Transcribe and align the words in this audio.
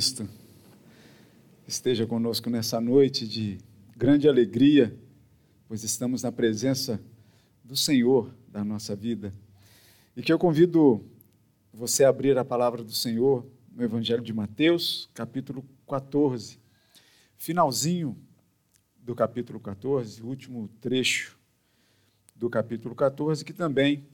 Cristo 0.00 0.26
esteja 1.68 2.06
conosco 2.06 2.48
nessa 2.48 2.80
noite 2.80 3.28
de 3.28 3.58
grande 3.94 4.26
alegria, 4.26 4.98
pois 5.68 5.84
estamos 5.84 6.22
na 6.22 6.32
presença 6.32 6.98
do 7.62 7.76
Senhor 7.76 8.34
da 8.48 8.64
nossa 8.64 8.96
vida. 8.96 9.30
E 10.16 10.22
que 10.22 10.32
eu 10.32 10.38
convido 10.38 11.04
você 11.70 12.02
a 12.02 12.08
abrir 12.08 12.38
a 12.38 12.44
palavra 12.46 12.82
do 12.82 12.92
Senhor 12.92 13.46
no 13.70 13.84
Evangelho 13.84 14.22
de 14.22 14.32
Mateus, 14.32 15.10
capítulo 15.12 15.62
14, 15.86 16.58
finalzinho 17.36 18.16
do 18.96 19.14
capítulo 19.14 19.60
14, 19.60 20.22
último 20.22 20.66
trecho 20.80 21.38
do 22.34 22.48
capítulo 22.48 22.94
14, 22.94 23.44
que 23.44 23.52
também 23.52 24.08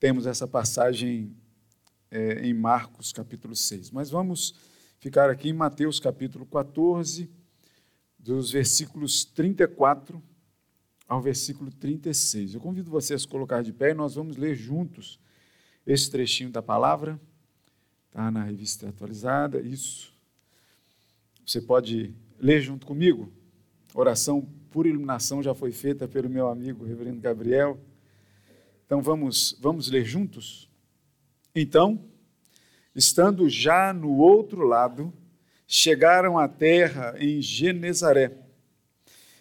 temos 0.00 0.26
essa 0.26 0.48
passagem 0.48 1.36
é, 2.10 2.44
em 2.44 2.52
Marcos, 2.52 3.12
capítulo 3.12 3.54
6. 3.54 3.92
Mas 3.92 4.10
vamos 4.10 4.71
ficar 5.02 5.28
aqui 5.28 5.48
em 5.48 5.52
Mateus 5.52 5.98
capítulo 5.98 6.46
14, 6.46 7.28
dos 8.16 8.52
versículos 8.52 9.24
34 9.24 10.22
ao 11.08 11.20
versículo 11.20 11.72
36. 11.72 12.54
Eu 12.54 12.60
convido 12.60 12.88
vocês 12.88 13.24
a 13.24 13.28
colocar 13.28 13.62
de 13.62 13.72
pé 13.72 13.90
e 13.90 13.94
nós 13.94 14.14
vamos 14.14 14.36
ler 14.36 14.54
juntos 14.54 15.18
esse 15.84 16.08
trechinho 16.08 16.50
da 16.50 16.62
palavra. 16.62 17.20
Está 18.06 18.30
na 18.30 18.44
revista 18.44 18.90
atualizada, 18.90 19.60
isso. 19.60 20.14
Você 21.44 21.60
pode 21.60 22.14
ler 22.38 22.60
junto 22.60 22.86
comigo. 22.86 23.32
Oração 23.92 24.48
por 24.70 24.86
iluminação 24.86 25.42
já 25.42 25.52
foi 25.52 25.72
feita 25.72 26.06
pelo 26.06 26.30
meu 26.30 26.46
amigo 26.46 26.84
reverendo 26.84 27.20
Gabriel. 27.20 27.76
Então 28.86 29.02
vamos, 29.02 29.58
vamos 29.60 29.88
ler 29.88 30.04
juntos? 30.04 30.70
Então, 31.52 32.08
estando 32.94 33.48
já 33.48 33.92
no 33.92 34.18
outro 34.18 34.66
lado, 34.66 35.12
chegaram 35.66 36.38
à 36.38 36.46
terra 36.46 37.14
em 37.18 37.40
Genezaré. 37.40 38.32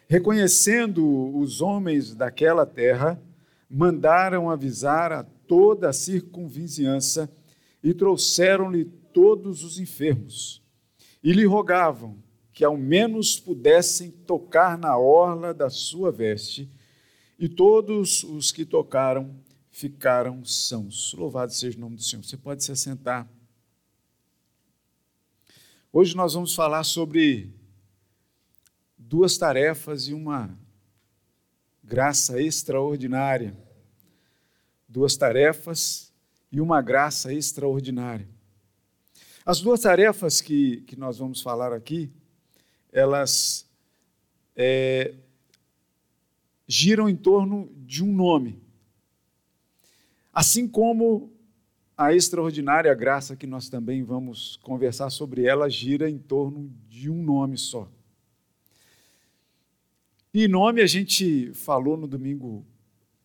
Reconhecendo 0.08 1.38
os 1.38 1.62
homens 1.62 2.14
daquela 2.14 2.66
terra, 2.66 3.22
mandaram 3.70 4.50
avisar 4.50 5.12
a 5.12 5.24
toda 5.24 5.90
a 5.90 5.94
circunvizinhança 5.94 7.30
e 7.84 7.94
trouxeram-lhe 7.94 8.86
todos 8.86 9.64
os 9.64 9.80
enfermos. 9.80 10.62
E 11.24 11.32
lhe 11.32 11.46
rogavam 11.46 12.18
que 12.54 12.66
ao 12.66 12.78
menos 12.78 13.40
pudessem 13.40 14.12
tocar 14.12 14.78
na 14.78 14.98
orla 14.98 15.54
da 15.54 15.70
sua 15.70 16.12
veste, 16.12 16.70
e 17.40 17.50
todos 17.50 18.24
os 18.24 18.52
que 18.52 18.64
tocaram 18.64 19.36
ficaram 19.72 20.46
sãos. 20.46 21.14
Louvado 21.18 21.52
seja 21.52 21.78
o 21.78 21.82
nome 21.82 21.96
do 21.96 22.04
Senhor. 22.04 22.24
Você 22.24 22.38
pode 22.38 22.64
se 22.64 22.72
assentar. 22.72 23.28
Hoje 25.94 26.16
nós 26.16 26.36
vamos 26.36 26.56
falar 26.56 26.86
sobre 26.86 27.54
duas 28.98 29.38
tarefas 29.38 30.08
e 30.08 30.14
uma 30.14 30.58
graça 31.84 32.42
extraordinária. 32.42 33.54
Duas 34.88 35.18
tarefas 35.18 36.14
e 36.50 36.62
uma 36.62 36.82
graça 36.82 37.34
extraordinária. 37.34 38.26
As 39.46 39.60
duas 39.60 39.82
tarefas 39.82 40.40
que, 40.40 40.78
que 40.84 40.96
nós 40.96 41.18
vamos 41.18 41.42
falar 41.42 41.74
aqui, 41.74 42.10
elas 42.90 43.70
é, 44.56 45.14
giram 46.66 47.10
em 47.10 47.18
torno 47.18 47.70
de 47.76 48.02
um 48.02 48.16
nome. 48.16 48.64
Assim 50.32 50.70
como 50.70 51.34
a 52.02 52.16
extraordinária 52.16 52.92
graça 52.96 53.36
que 53.36 53.46
nós 53.46 53.70
também 53.70 54.04
vamos 54.04 54.58
conversar 54.64 55.12
sobre 55.12 55.46
ela 55.46 55.70
gira 55.70 56.10
em 56.10 56.18
torno 56.18 56.72
de 56.90 57.12
um 57.12 57.22
nome 57.22 57.60
só. 57.60 57.88
E 60.34 60.48
nome 60.48 60.82
a 60.82 60.88
gente 60.88 61.54
falou 61.54 61.96
no 61.96 62.08
domingo 62.08 62.66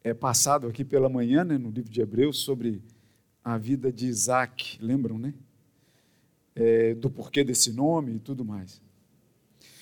é, 0.05 0.13
passado 0.13 0.67
aqui 0.67 0.85
pela 0.85 1.09
manhã, 1.09 1.43
né, 1.43 1.57
no 1.57 1.71
livro 1.71 1.91
de 1.91 2.03
Hebreus, 2.03 2.41
sobre 2.41 2.83
a 3.43 3.57
vida 3.57 3.91
de 3.91 4.07
Isaac, 4.07 4.77
lembram, 4.83 5.19
né? 5.19 5.33
É, 6.55 6.95
do 6.95 7.09
porquê 7.09 7.43
desse 7.43 7.73
nome 7.73 8.17
e 8.17 8.19
tudo 8.19 8.45
mais. 8.45 8.83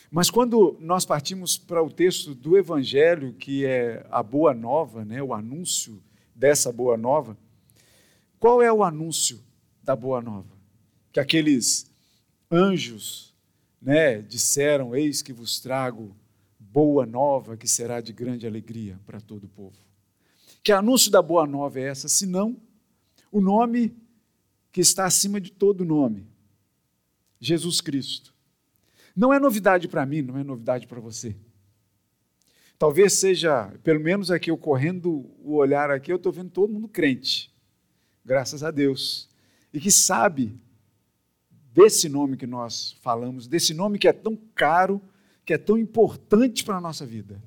Mas 0.09 0.31
quando 0.31 0.77
nós 0.78 1.04
partimos 1.04 1.56
para 1.59 1.83
o 1.83 1.91
texto 1.91 2.33
do 2.33 2.56
Evangelho, 2.56 3.33
que 3.33 3.65
é 3.65 4.06
a 4.09 4.22
boa 4.22 4.54
nova, 4.54 5.04
né, 5.04 5.21
o 5.21 5.34
anúncio 5.34 6.00
dessa 6.33 6.71
boa 6.71 6.97
nova, 6.97 7.37
qual 8.44 8.60
é 8.60 8.71
o 8.71 8.84
anúncio 8.84 9.43
da 9.82 9.97
boa 9.97 10.21
nova? 10.21 10.55
Que 11.10 11.19
aqueles 11.19 11.91
anjos 12.50 13.34
né, 13.81 14.21
disseram: 14.21 14.94
Eis 14.94 15.22
que 15.22 15.32
vos 15.32 15.60
trago 15.60 16.15
boa 16.59 17.06
nova 17.06 17.56
que 17.56 17.66
será 17.66 18.03
de 18.03 18.12
grande 18.12 18.47
alegria 18.47 19.00
para 19.06 19.19
todo 19.19 19.44
o 19.44 19.49
povo. 19.49 19.78
Que 20.62 20.72
anúncio 20.72 21.10
da 21.10 21.22
boa 21.22 21.47
nova 21.47 21.81
é 21.81 21.84
essa, 21.84 22.06
senão 22.06 22.60
o 23.33 23.41
nome 23.41 23.97
que 24.71 24.83
está 24.83 25.06
acima 25.06 25.41
de 25.41 25.50
todo 25.50 25.83
nome, 25.83 26.28
Jesus 27.41 27.81
Cristo. 27.81 28.34
Não 29.16 29.33
é 29.33 29.41
novidade 29.41 29.88
para 29.88 30.04
mim, 30.04 30.21
não 30.21 30.37
é 30.37 30.44
novidade 30.44 30.87
para 30.87 31.00
você. 31.00 31.34
Talvez 32.78 33.15
seja, 33.15 33.72
pelo 33.83 34.00
menos 34.00 34.31
aqui 34.31 34.54
correndo 34.59 35.31
o 35.43 35.54
olhar 35.54 35.91
aqui, 35.91 36.12
eu 36.12 36.16
estou 36.16 36.31
vendo 36.31 36.50
todo 36.50 36.75
mundo 36.75 36.88
crente 36.88 37.53
graças 38.25 38.62
a 38.62 38.71
Deus, 38.71 39.29
e 39.73 39.81
que 39.81 39.91
sabe 39.91 40.59
desse 41.73 42.09
nome 42.09 42.37
que 42.37 42.47
nós 42.47 42.97
falamos, 43.03 43.47
desse 43.47 43.75
nome 43.75 43.99
que 43.99 44.09
é 44.09 44.12
tão 44.12 44.37
caro, 44.55 45.03
que 45.45 45.53
é 45.53 45.59
tão 45.59 45.77
importante 45.77 46.65
para 46.65 46.77
a 46.77 46.81
nossa 46.81 47.05
vida. 47.05 47.43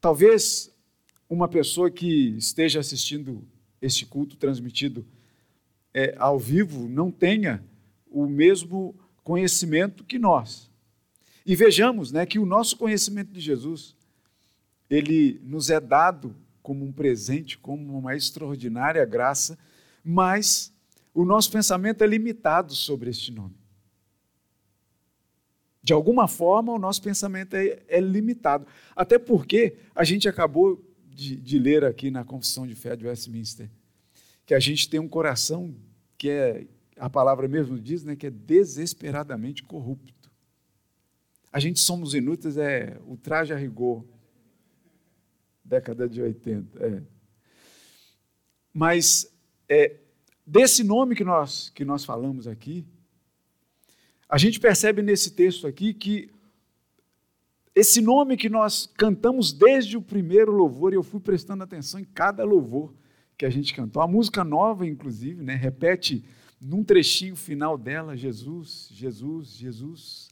Talvez 0.00 0.72
uma 1.28 1.48
pessoa 1.48 1.90
que 1.90 2.36
esteja 2.36 2.80
assistindo 2.80 3.46
este 3.80 4.06
culto 4.06 4.36
transmitido 4.36 5.04
é, 5.92 6.14
ao 6.18 6.38
vivo 6.38 6.88
não 6.88 7.10
tenha 7.10 7.64
o 8.10 8.26
mesmo 8.26 8.94
conhecimento 9.24 10.04
que 10.04 10.18
nós. 10.18 10.70
E 11.44 11.56
vejamos 11.56 12.12
né, 12.12 12.24
que 12.24 12.38
o 12.38 12.46
nosso 12.46 12.76
conhecimento 12.76 13.32
de 13.32 13.40
Jesus, 13.40 13.96
ele 14.88 15.40
nos 15.42 15.70
é 15.70 15.80
dado 15.80 16.34
como 16.62 16.84
um 16.84 16.92
presente, 16.92 17.58
como 17.58 17.98
uma 17.98 18.14
extraordinária 18.14 19.04
graça, 19.04 19.58
mas 20.04 20.72
o 21.14 21.24
nosso 21.24 21.50
pensamento 21.50 22.02
é 22.02 22.06
limitado 22.06 22.74
sobre 22.74 23.10
este 23.10 23.32
nome. 23.32 23.56
De 25.82 25.92
alguma 25.92 26.28
forma, 26.28 26.72
o 26.72 26.78
nosso 26.78 27.02
pensamento 27.02 27.54
é, 27.54 27.82
é 27.88 28.00
limitado. 28.00 28.66
Até 28.94 29.18
porque 29.18 29.76
a 29.94 30.04
gente 30.04 30.28
acabou 30.28 30.80
de, 31.04 31.36
de, 31.36 31.58
ler 31.58 31.84
aqui 31.84 32.10
na 32.10 32.24
Confissão 32.24 32.66
de 32.66 32.74
Fé 32.74 32.94
de 32.94 33.06
Westminster 33.06 33.68
que 34.46 34.54
a 34.54 34.60
gente 34.60 34.88
tem 34.88 35.00
um 35.00 35.08
coração 35.08 35.74
que 36.16 36.28
é, 36.28 36.66
a 36.96 37.08
palavra 37.10 37.48
mesmo 37.48 37.78
diz, 37.78 38.04
né, 38.04 38.14
que 38.14 38.26
é 38.26 38.30
desesperadamente 38.30 39.62
corrupto. 39.62 40.30
A 41.52 41.60
gente 41.60 41.80
somos 41.80 42.14
inúteis, 42.14 42.56
é 42.56 42.98
o 43.06 43.16
traje 43.16 43.52
a 43.52 43.56
rigor 43.56 44.04
década 45.64 46.08
de 46.08 46.20
80. 46.20 46.84
É. 46.84 47.02
Mas 48.72 49.30
é, 49.68 49.96
desse 50.46 50.82
nome 50.82 51.14
que 51.14 51.24
nós, 51.24 51.70
que 51.70 51.84
nós 51.84 52.04
falamos 52.04 52.46
aqui, 52.46 52.86
a 54.28 54.38
gente 54.38 54.58
percebe 54.58 55.02
nesse 55.02 55.32
texto 55.32 55.66
aqui 55.66 55.92
que 55.92 56.30
esse 57.74 58.00
nome 58.00 58.36
que 58.36 58.48
nós 58.48 58.90
cantamos 58.98 59.52
desde 59.52 59.96
o 59.96 60.02
primeiro 60.02 60.52
louvor, 60.52 60.92
e 60.92 60.96
eu 60.96 61.02
fui 61.02 61.20
prestando 61.20 61.62
atenção 61.62 61.98
em 61.98 62.04
cada 62.04 62.44
louvor 62.44 62.94
que 63.36 63.46
a 63.46 63.50
gente 63.50 63.74
cantou, 63.74 64.02
a 64.02 64.06
música 64.06 64.44
nova, 64.44 64.86
inclusive, 64.86 65.42
né, 65.42 65.54
repete 65.54 66.24
num 66.60 66.84
trechinho 66.84 67.34
final 67.34 67.76
dela, 67.76 68.16
Jesus, 68.16 68.88
Jesus, 68.92 69.56
Jesus. 69.56 70.28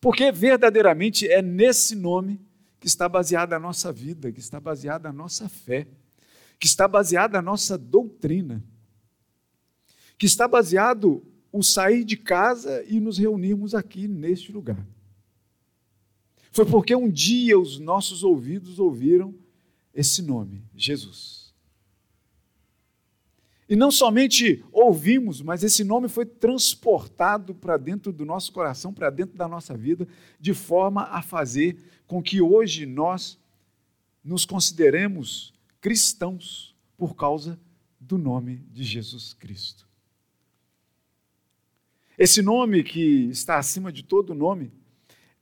Porque 0.00 0.30
verdadeiramente 0.30 1.26
é 1.26 1.42
nesse 1.42 1.94
nome 1.94 2.40
que 2.80 2.86
está 2.86 3.08
baseada 3.08 3.56
a 3.56 3.58
nossa 3.58 3.92
vida, 3.92 4.30
que 4.30 4.40
está 4.40 4.60
baseada 4.60 5.08
a 5.08 5.12
nossa 5.12 5.48
fé, 5.48 5.88
que 6.58 6.66
está 6.66 6.86
baseada 6.86 7.38
a 7.38 7.42
nossa 7.42 7.76
doutrina, 7.76 8.62
que 10.16 10.26
está 10.26 10.48
baseado 10.48 11.22
o 11.52 11.62
sair 11.62 12.04
de 12.04 12.16
casa 12.16 12.84
e 12.84 13.00
nos 13.00 13.18
reunirmos 13.18 13.74
aqui 13.74 14.06
neste 14.06 14.52
lugar. 14.52 14.86
Foi 16.50 16.66
porque 16.66 16.94
um 16.94 17.10
dia 17.10 17.58
os 17.58 17.78
nossos 17.78 18.22
ouvidos 18.22 18.78
ouviram 18.78 19.34
esse 19.94 20.22
nome, 20.22 20.64
Jesus. 20.74 21.47
E 23.68 23.76
não 23.76 23.90
somente 23.90 24.64
ouvimos, 24.72 25.42
mas 25.42 25.62
esse 25.62 25.84
nome 25.84 26.08
foi 26.08 26.24
transportado 26.24 27.54
para 27.54 27.76
dentro 27.76 28.10
do 28.10 28.24
nosso 28.24 28.50
coração, 28.50 28.94
para 28.94 29.10
dentro 29.10 29.36
da 29.36 29.46
nossa 29.46 29.76
vida, 29.76 30.08
de 30.40 30.54
forma 30.54 31.02
a 31.02 31.20
fazer 31.20 31.76
com 32.06 32.22
que 32.22 32.40
hoje 32.40 32.86
nós 32.86 33.38
nos 34.24 34.46
consideremos 34.46 35.52
cristãos 35.82 36.74
por 36.96 37.14
causa 37.14 37.60
do 38.00 38.16
nome 38.16 38.56
de 38.72 38.82
Jesus 38.82 39.34
Cristo. 39.34 39.86
Esse 42.16 42.40
nome 42.40 42.82
que 42.82 43.28
está 43.28 43.58
acima 43.58 43.92
de 43.92 44.02
todo 44.02 44.34
nome 44.34 44.72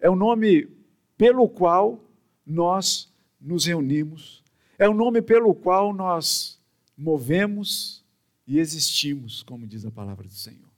é 0.00 0.10
o 0.10 0.16
nome 0.16 0.68
pelo 1.16 1.48
qual 1.48 2.04
nós 2.44 3.10
nos 3.40 3.66
reunimos, 3.66 4.42
é 4.78 4.88
o 4.88 4.92
nome 4.92 5.22
pelo 5.22 5.54
qual 5.54 5.94
nós 5.94 6.60
movemos 6.96 8.04
e 8.46 8.58
existimos, 8.58 9.42
como 9.42 9.66
diz 9.66 9.84
a 9.84 9.90
palavra 9.90 10.26
do 10.26 10.34
Senhor. 10.34 10.68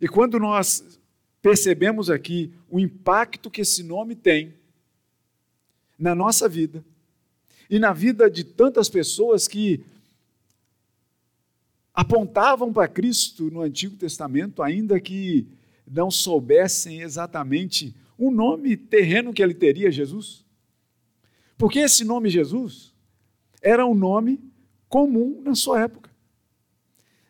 E 0.00 0.08
quando 0.08 0.38
nós 0.38 0.98
percebemos 1.42 2.10
aqui 2.10 2.52
o 2.68 2.80
impacto 2.80 3.50
que 3.50 3.60
esse 3.60 3.82
nome 3.82 4.14
tem 4.14 4.54
na 5.98 6.14
nossa 6.14 6.48
vida 6.48 6.84
e 7.68 7.78
na 7.78 7.92
vida 7.92 8.30
de 8.30 8.44
tantas 8.44 8.88
pessoas 8.88 9.46
que 9.46 9.84
apontavam 11.94 12.72
para 12.72 12.88
Cristo 12.88 13.50
no 13.50 13.62
Antigo 13.62 13.96
Testamento, 13.96 14.62
ainda 14.62 15.00
que 15.00 15.46
não 15.86 16.10
soubessem 16.10 17.00
exatamente 17.00 17.94
o 18.18 18.30
nome 18.30 18.76
terreno 18.76 19.32
que 19.32 19.42
ele 19.42 19.54
teria, 19.54 19.90
Jesus. 19.90 20.44
Porque 21.56 21.78
esse 21.78 22.04
nome 22.04 22.28
Jesus 22.28 22.92
era 23.62 23.86
um 23.86 23.94
nome 23.94 24.38
comum 24.88 25.40
na 25.42 25.54
sua 25.54 25.82
época. 25.82 26.10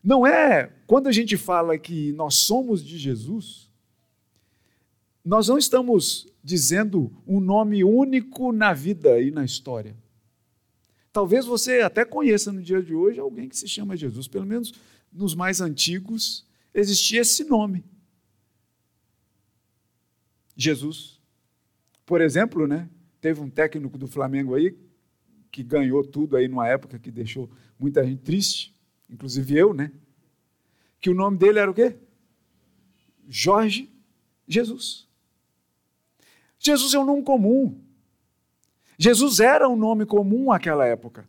Não 0.03 0.27
é, 0.27 0.73
quando 0.87 1.09
a 1.09 1.13
gente 1.13 1.37
fala 1.37 1.77
que 1.77 2.13
nós 2.13 2.37
somos 2.37 2.85
de 2.85 2.97
Jesus, 2.97 3.71
nós 5.25 5.49
não 5.49 5.59
estamos 5.59 6.33
dizendo 6.43 7.13
um 7.27 7.41
nome 7.41 7.83
único 7.83 8.53
na 8.53 8.73
vida 8.73 9.21
e 9.21 9.33
na 9.33 9.45
história. 9.45 9.97
Talvez 11.13 11.45
você 11.45 11.81
até 11.81 12.05
conheça 12.05 12.53
no 12.53 12.63
dia 12.63 12.81
de 12.81 12.95
hoje 12.95 13.19
alguém 13.19 13.49
que 13.49 13.57
se 13.57 13.67
chama 13.67 13.97
Jesus, 13.97 14.29
pelo 14.29 14.47
menos 14.47 14.73
nos 15.13 15.35
mais 15.35 15.61
antigos 15.61 16.47
existia 16.73 17.23
esse 17.23 17.43
nome. 17.45 17.85
Jesus. 20.57 21.21
Por 22.05 22.21
exemplo, 22.21 22.67
né, 22.67 22.89
teve 23.21 23.41
um 23.41 23.51
técnico 23.51 23.99
do 23.99 24.07
Flamengo 24.07 24.55
aí 24.55 24.77
que 25.57 25.63
ganhou 25.63 26.05
tudo 26.05 26.37
aí 26.37 26.47
numa 26.49 26.69
época 26.69 26.99
que 26.99 27.11
deixou 27.11 27.51
muita 27.79 28.05
gente 28.05 28.23
triste, 28.23 28.75
inclusive 29.09 29.57
eu, 29.57 29.73
né? 29.73 29.91
Que 31.01 31.09
o 31.09 31.15
nome 31.15 31.39
dele 31.39 31.59
era 31.59 31.71
o 31.71 31.73
quê? 31.73 31.97
Jorge 33.27 33.91
Jesus. 34.47 35.09
Jesus 36.59 36.93
é 36.93 36.99
um 36.99 37.07
nome 37.07 37.23
comum. 37.23 37.81
Jesus 38.99 39.41
era 39.41 39.67
um 39.67 39.77
nome 39.77 40.05
comum 40.05 40.51
naquela 40.53 40.87
época. 40.87 41.27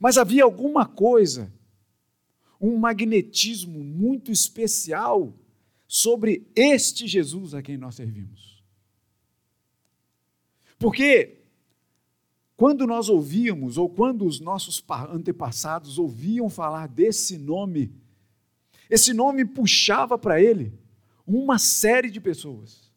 Mas 0.00 0.16
havia 0.16 0.44
alguma 0.44 0.86
coisa, 0.86 1.52
um 2.58 2.78
magnetismo 2.78 3.84
muito 3.84 4.32
especial 4.32 5.34
sobre 5.86 6.46
este 6.56 7.06
Jesus 7.06 7.52
a 7.52 7.60
quem 7.60 7.76
nós 7.76 7.94
servimos. 7.94 8.64
Porque 10.78 11.35
quando 12.56 12.86
nós 12.86 13.08
ouvíamos, 13.10 13.76
ou 13.76 13.88
quando 13.88 14.26
os 14.26 14.40
nossos 14.40 14.82
antepassados 15.10 15.98
ouviam 15.98 16.48
falar 16.48 16.88
desse 16.88 17.36
nome, 17.36 17.92
esse 18.88 19.12
nome 19.12 19.44
puxava 19.44 20.16
para 20.16 20.40
ele 20.40 20.72
uma 21.26 21.58
série 21.58 22.10
de 22.10 22.20
pessoas. 22.20 22.90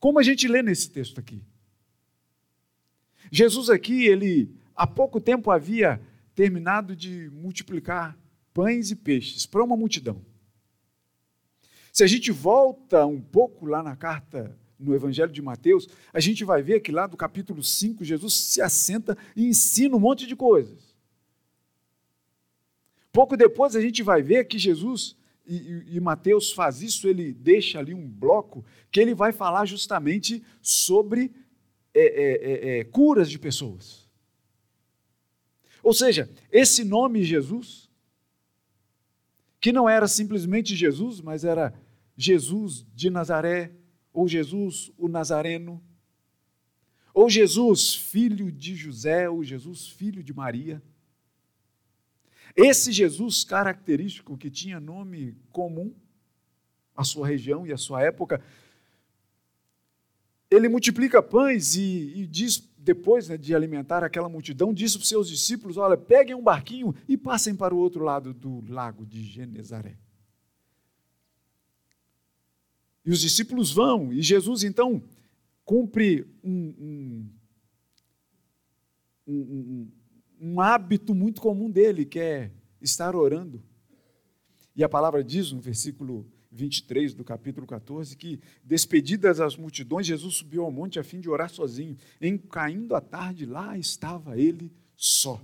Como 0.00 0.18
a 0.18 0.22
gente 0.22 0.48
lê 0.48 0.62
nesse 0.62 0.90
texto 0.90 1.20
aqui. 1.20 1.44
Jesus 3.30 3.70
aqui, 3.70 4.04
ele 4.04 4.54
há 4.74 4.86
pouco 4.86 5.20
tempo 5.20 5.50
havia 5.50 6.00
terminado 6.34 6.96
de 6.96 7.30
multiplicar 7.30 8.18
pães 8.52 8.90
e 8.90 8.96
peixes 8.96 9.46
para 9.46 9.62
uma 9.62 9.76
multidão. 9.76 10.20
Se 11.92 12.02
a 12.02 12.06
gente 12.06 12.30
volta 12.30 13.06
um 13.06 13.20
pouco 13.20 13.64
lá 13.64 13.82
na 13.82 13.96
carta, 13.96 14.56
no 14.78 14.94
Evangelho 14.94 15.32
de 15.32 15.42
Mateus, 15.42 15.88
a 16.12 16.20
gente 16.20 16.44
vai 16.44 16.62
ver 16.62 16.80
que 16.80 16.92
lá 16.92 17.06
do 17.06 17.16
capítulo 17.16 17.62
5, 17.62 18.04
Jesus 18.04 18.34
se 18.34 18.60
assenta 18.60 19.16
e 19.34 19.46
ensina 19.46 19.96
um 19.96 20.00
monte 20.00 20.26
de 20.26 20.36
coisas. 20.36 20.94
Pouco 23.12 23.36
depois 23.36 23.74
a 23.74 23.80
gente 23.80 24.02
vai 24.02 24.22
ver 24.22 24.44
que 24.44 24.58
Jesus, 24.58 25.16
e, 25.46 25.96
e, 25.96 26.00
Mateus 26.00 26.52
faz 26.52 26.82
isso, 26.82 27.08
ele 27.08 27.32
deixa 27.32 27.78
ali 27.78 27.94
um 27.94 28.06
bloco, 28.06 28.62
que 28.90 29.00
ele 29.00 29.14
vai 29.14 29.32
falar 29.32 29.64
justamente 29.64 30.44
sobre 30.60 31.32
é, 31.94 32.00
é, 32.00 32.32
é, 32.76 32.78
é, 32.80 32.84
curas 32.84 33.30
de 33.30 33.38
pessoas. 33.38 34.06
Ou 35.82 35.94
seja, 35.94 36.28
esse 36.52 36.84
nome 36.84 37.24
Jesus, 37.24 37.88
que 39.60 39.72
não 39.72 39.88
era 39.88 40.06
simplesmente 40.06 40.76
Jesus, 40.76 41.20
mas 41.22 41.42
era 41.42 41.72
Jesus 42.16 42.84
de 42.94 43.08
Nazaré, 43.08 43.72
ou 44.16 44.26
Jesus 44.26 44.90
o 44.96 45.08
Nazareno, 45.08 45.78
ou 47.12 47.28
Jesus 47.28 47.94
filho 47.94 48.50
de 48.50 48.74
José, 48.74 49.28
ou 49.28 49.44
Jesus 49.44 49.88
filho 49.88 50.22
de 50.22 50.32
Maria. 50.32 50.82
Esse 52.56 52.92
Jesus 52.92 53.44
característico 53.44 54.38
que 54.38 54.50
tinha 54.50 54.80
nome 54.80 55.36
comum 55.52 55.94
à 56.96 57.04
sua 57.04 57.28
região 57.28 57.66
e 57.66 57.74
à 57.74 57.76
sua 57.76 58.02
época, 58.02 58.42
ele 60.50 60.66
multiplica 60.66 61.22
pães 61.22 61.76
e, 61.76 62.14
e 62.16 62.26
diz, 62.26 62.66
depois 62.78 63.28
né, 63.28 63.36
de 63.36 63.54
alimentar 63.54 64.02
aquela 64.02 64.30
multidão, 64.30 64.72
disse 64.72 64.96
para 64.96 65.02
os 65.02 65.08
seus 65.10 65.28
discípulos: 65.28 65.76
Olha, 65.76 65.98
peguem 65.98 66.34
um 66.34 66.42
barquinho 66.42 66.94
e 67.06 67.18
passem 67.18 67.54
para 67.54 67.74
o 67.74 67.78
outro 67.78 68.02
lado 68.02 68.32
do 68.32 68.64
lago 68.66 69.04
de 69.04 69.22
Genezaré. 69.22 69.98
E 73.06 73.10
os 73.10 73.20
discípulos 73.20 73.72
vão, 73.72 74.12
e 74.12 74.20
Jesus 74.20 74.64
então 74.64 75.00
cumpre 75.64 76.26
um, 76.42 77.30
um, 79.26 79.32
um, 79.32 79.92
um 80.40 80.60
hábito 80.60 81.14
muito 81.14 81.40
comum 81.40 81.70
dele, 81.70 82.04
que 82.04 82.18
é 82.18 82.50
estar 82.80 83.14
orando. 83.14 83.62
E 84.74 84.82
a 84.82 84.88
palavra 84.88 85.22
diz 85.22 85.52
no 85.52 85.60
versículo 85.60 86.26
23 86.50 87.14
do 87.14 87.22
capítulo 87.22 87.64
14, 87.64 88.16
que, 88.16 88.40
despedidas 88.64 89.40
as 89.40 89.56
multidões, 89.56 90.06
Jesus 90.06 90.36
subiu 90.36 90.64
ao 90.64 90.72
monte 90.72 90.98
a 90.98 91.04
fim 91.04 91.20
de 91.20 91.28
orar 91.28 91.48
sozinho. 91.48 91.96
Em 92.20 92.36
caindo 92.36 92.94
a 92.94 93.00
tarde, 93.00 93.46
lá 93.46 93.78
estava 93.78 94.36
ele 94.36 94.72
só. 94.96 95.40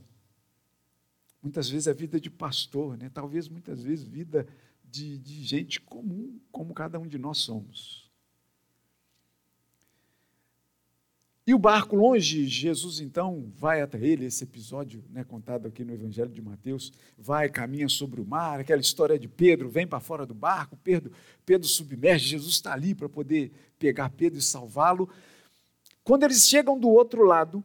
Muitas 1.40 1.68
vezes 1.68 1.86
é 1.86 1.94
vida 1.94 2.20
de 2.20 2.30
pastor, 2.30 2.96
né? 2.96 3.10
talvez 3.12 3.48
muitas 3.48 3.82
vezes 3.82 4.04
vida 4.04 4.46
de, 4.92 5.16
de 5.16 5.42
gente 5.42 5.80
comum, 5.80 6.38
como 6.52 6.74
cada 6.74 6.98
um 6.98 7.06
de 7.06 7.16
nós 7.16 7.38
somos. 7.38 8.12
E 11.46 11.54
o 11.54 11.58
barco 11.58 11.96
longe, 11.96 12.46
Jesus 12.46 13.00
então 13.00 13.50
vai 13.56 13.80
até 13.80 13.98
ele, 13.98 14.26
esse 14.26 14.44
episódio 14.44 15.02
né, 15.08 15.24
contado 15.24 15.66
aqui 15.66 15.82
no 15.82 15.92
Evangelho 15.92 16.30
de 16.30 16.40
Mateus, 16.40 16.92
vai, 17.18 17.48
caminha 17.48 17.88
sobre 17.88 18.20
o 18.20 18.24
mar, 18.24 18.60
aquela 18.60 18.80
história 18.80 19.18
de 19.18 19.26
Pedro, 19.26 19.68
vem 19.68 19.86
para 19.86 19.98
fora 19.98 20.24
do 20.24 20.34
barco, 20.34 20.76
Pedro, 20.76 21.10
Pedro 21.44 21.66
submerge, 21.66 22.28
Jesus 22.28 22.56
está 22.56 22.74
ali 22.74 22.94
para 22.94 23.08
poder 23.08 23.50
pegar 23.78 24.10
Pedro 24.10 24.38
e 24.38 24.42
salvá-lo. 24.42 25.08
Quando 26.04 26.22
eles 26.24 26.46
chegam 26.46 26.78
do 26.78 26.88
outro 26.88 27.24
lado, 27.24 27.64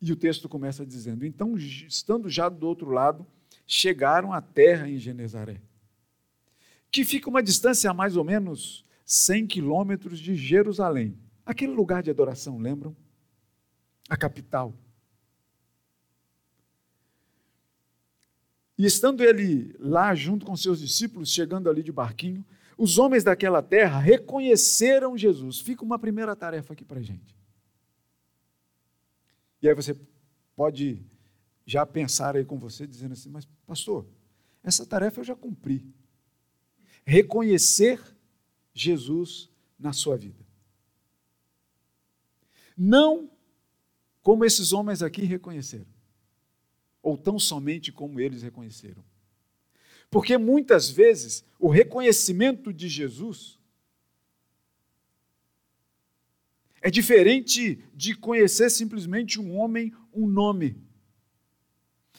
e 0.00 0.12
o 0.12 0.16
texto 0.16 0.48
começa 0.48 0.86
dizendo: 0.86 1.24
Então, 1.26 1.56
estando 1.56 2.28
já 2.28 2.48
do 2.48 2.66
outro 2.66 2.90
lado, 2.90 3.26
chegaram 3.66 4.32
à 4.32 4.40
terra 4.40 4.88
em 4.88 4.98
Genezaré, 4.98 5.60
que 6.90 7.04
fica 7.04 7.28
uma 7.28 7.42
distância 7.42 7.90
a 7.90 7.94
mais 7.94 8.16
ou 8.16 8.24
menos 8.24 8.84
100 9.04 9.46
quilômetros 9.46 10.18
de 10.18 10.34
Jerusalém. 10.34 11.18
Aquele 11.44 11.72
lugar 11.72 12.02
de 12.02 12.10
adoração, 12.10 12.58
lembram? 12.58 12.96
A 14.08 14.16
capital. 14.16 14.74
E 18.78 18.84
estando 18.84 19.22
ele 19.22 19.74
lá 19.78 20.14
junto 20.14 20.44
com 20.44 20.54
seus 20.56 20.80
discípulos, 20.80 21.30
chegando 21.30 21.70
ali 21.70 21.82
de 21.82 21.90
barquinho, 21.90 22.44
os 22.76 22.98
homens 22.98 23.24
daquela 23.24 23.62
terra 23.62 23.98
reconheceram 23.98 25.16
Jesus. 25.16 25.60
Fica 25.60 25.82
uma 25.82 25.98
primeira 25.98 26.36
tarefa 26.36 26.74
aqui 26.74 26.84
para 26.84 27.00
gente. 27.00 27.34
E 29.62 29.68
aí 29.68 29.74
você 29.74 29.96
pode 30.54 31.02
já 31.66 31.84
pensar 31.84 32.36
aí 32.36 32.44
com 32.44 32.58
você, 32.58 32.86
dizendo 32.86 33.12
assim: 33.12 33.28
Mas, 33.28 33.46
pastor, 33.66 34.06
essa 34.62 34.86
tarefa 34.86 35.20
eu 35.20 35.24
já 35.24 35.34
cumpri. 35.34 35.84
Reconhecer 37.04 38.00
Jesus 38.72 39.50
na 39.78 39.92
sua 39.92 40.16
vida. 40.16 40.46
Não 42.76 43.30
como 44.22 44.44
esses 44.44 44.72
homens 44.72 45.02
aqui 45.02 45.22
reconheceram, 45.22 45.86
ou 47.00 47.16
tão 47.16 47.38
somente 47.38 47.92
como 47.92 48.20
eles 48.20 48.42
reconheceram. 48.42 49.04
Porque 50.10 50.36
muitas 50.36 50.90
vezes 50.90 51.44
o 51.58 51.68
reconhecimento 51.68 52.72
de 52.72 52.88
Jesus 52.88 53.58
é 56.80 56.90
diferente 56.90 57.84
de 57.94 58.14
conhecer 58.14 58.70
simplesmente 58.70 59.40
um 59.40 59.56
homem, 59.56 59.92
um 60.12 60.26
nome. 60.26 60.85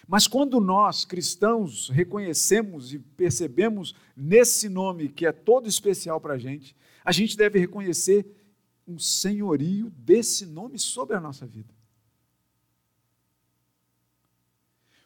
Mas 0.07 0.25
quando 0.25 0.61
nós, 0.61 1.03
cristãos, 1.03 1.89
reconhecemos 1.89 2.93
e 2.93 2.99
percebemos 2.99 3.93
nesse 4.15 4.69
nome 4.69 5.09
que 5.09 5.25
é 5.25 5.33
todo 5.33 5.67
especial 5.67 6.21
para 6.21 6.35
a 6.35 6.37
gente, 6.37 6.75
a 7.03 7.11
gente 7.11 7.35
deve 7.35 7.59
reconhecer 7.59 8.25
um 8.87 8.97
senhorio 8.97 9.89
desse 9.89 10.45
nome 10.45 10.79
sobre 10.79 11.17
a 11.17 11.19
nossa 11.19 11.45
vida. 11.45 11.75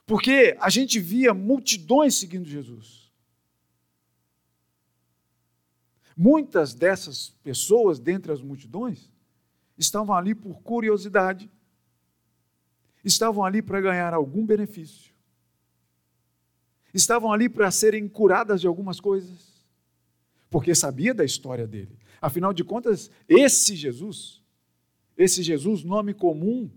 Porque 0.06 0.56
a 0.60 0.70
gente 0.70 1.00
via 1.00 1.34
multidões 1.34 2.16
seguindo 2.16 2.48
Jesus. 2.48 3.10
Muitas 6.16 6.76
dessas 6.76 7.30
pessoas, 7.42 8.00
dentre 8.00 8.32
as 8.32 8.42
multidões, 8.42 9.10
estavam 9.78 10.16
ali 10.16 10.36
por 10.36 10.62
curiosidade, 10.62 11.50
estavam 13.04 13.44
ali 13.44 13.62
para 13.62 13.82
ganhar 13.82 14.14
algum 14.14 14.46
benefício, 14.46 15.14
estavam 16.94 17.32
ali 17.32 17.50
para 17.50 17.72
serem 17.72 18.08
curadas 18.08 18.62
de 18.62 18.68
algumas 18.68 19.00
coisas, 19.00 19.66
porque 20.50 20.76
sabia 20.76 21.14
da 21.14 21.24
história 21.24 21.66
dele. 21.68 21.98
Afinal 22.22 22.54
de 22.54 22.64
contas, 22.64 23.10
esse 23.28 23.76
Jesus, 23.76 24.44
esse 25.18 25.42
Jesus, 25.42 25.84
nome 25.84 26.14
comum, 26.14 26.70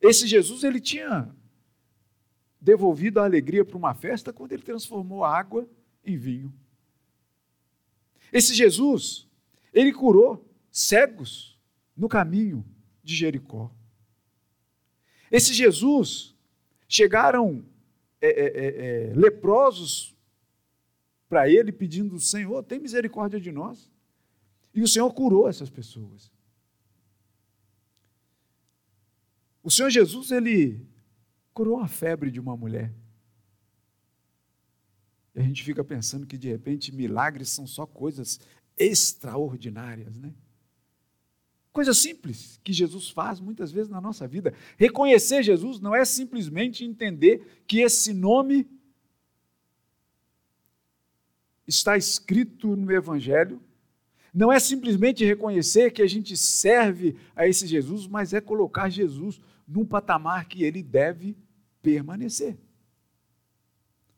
esse 0.00 0.26
Jesus, 0.26 0.64
ele 0.64 0.80
tinha 0.80 1.34
devolvido 2.60 3.20
a 3.20 3.24
alegria 3.24 3.64
para 3.64 3.76
uma 3.76 3.94
festa 3.94 4.32
quando 4.32 4.52
ele 4.52 4.62
transformou 4.62 5.24
água 5.24 5.68
em 6.04 6.16
vinho. 6.16 6.52
Esse 8.32 8.54
Jesus, 8.54 9.28
ele 9.72 9.92
curou 9.92 10.46
cegos 10.70 11.58
no 11.96 12.08
caminho 12.08 12.64
de 13.02 13.14
Jericó. 13.14 13.70
Esse 15.30 15.54
Jesus, 15.54 16.34
chegaram 16.88 17.64
é, 18.20 18.28
é, 18.28 18.46
é, 18.46 19.10
é 19.10 19.14
leprosos 19.14 20.16
para 21.28 21.48
ele 21.48 21.70
pedindo: 21.70 22.18
Senhor, 22.18 22.62
tem 22.64 22.80
misericórdia 22.80 23.40
de 23.40 23.52
nós. 23.52 23.90
E 24.74 24.82
o 24.82 24.88
Senhor 24.88 25.12
curou 25.12 25.48
essas 25.48 25.70
pessoas. 25.70 26.30
O 29.62 29.70
Senhor 29.70 29.90
Jesus, 29.90 30.30
ele 30.30 30.86
curou 31.52 31.78
a 31.78 31.86
febre 31.86 32.30
de 32.30 32.40
uma 32.40 32.56
mulher. 32.56 32.92
E 35.34 35.40
a 35.40 35.42
gente 35.42 35.62
fica 35.62 35.84
pensando 35.84 36.26
que 36.26 36.38
de 36.38 36.48
repente 36.48 36.94
milagres 36.94 37.50
são 37.50 37.66
só 37.66 37.86
coisas 37.86 38.40
extraordinárias, 38.76 40.16
né? 40.18 40.34
Coisa 41.80 41.94
simples 41.94 42.60
que 42.62 42.74
Jesus 42.74 43.08
faz 43.08 43.40
muitas 43.40 43.72
vezes 43.72 43.88
na 43.88 44.02
nossa 44.02 44.28
vida. 44.28 44.52
Reconhecer 44.76 45.42
Jesus 45.42 45.80
não 45.80 45.94
é 45.94 46.04
simplesmente 46.04 46.84
entender 46.84 47.62
que 47.66 47.80
esse 47.80 48.12
nome 48.12 48.68
está 51.66 51.96
escrito 51.96 52.76
no 52.76 52.92
Evangelho. 52.92 53.62
Não 54.34 54.52
é 54.52 54.60
simplesmente 54.60 55.24
reconhecer 55.24 55.90
que 55.90 56.02
a 56.02 56.06
gente 56.06 56.36
serve 56.36 57.16
a 57.34 57.48
esse 57.48 57.66
Jesus, 57.66 58.06
mas 58.06 58.34
é 58.34 58.42
colocar 58.42 58.90
Jesus 58.90 59.40
num 59.66 59.86
patamar 59.86 60.48
que 60.48 60.62
ele 60.62 60.82
deve 60.82 61.34
permanecer. 61.80 62.58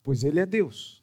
Pois 0.03 0.25
ele 0.25 0.41
é 0.41 0.47
Deus. 0.47 1.02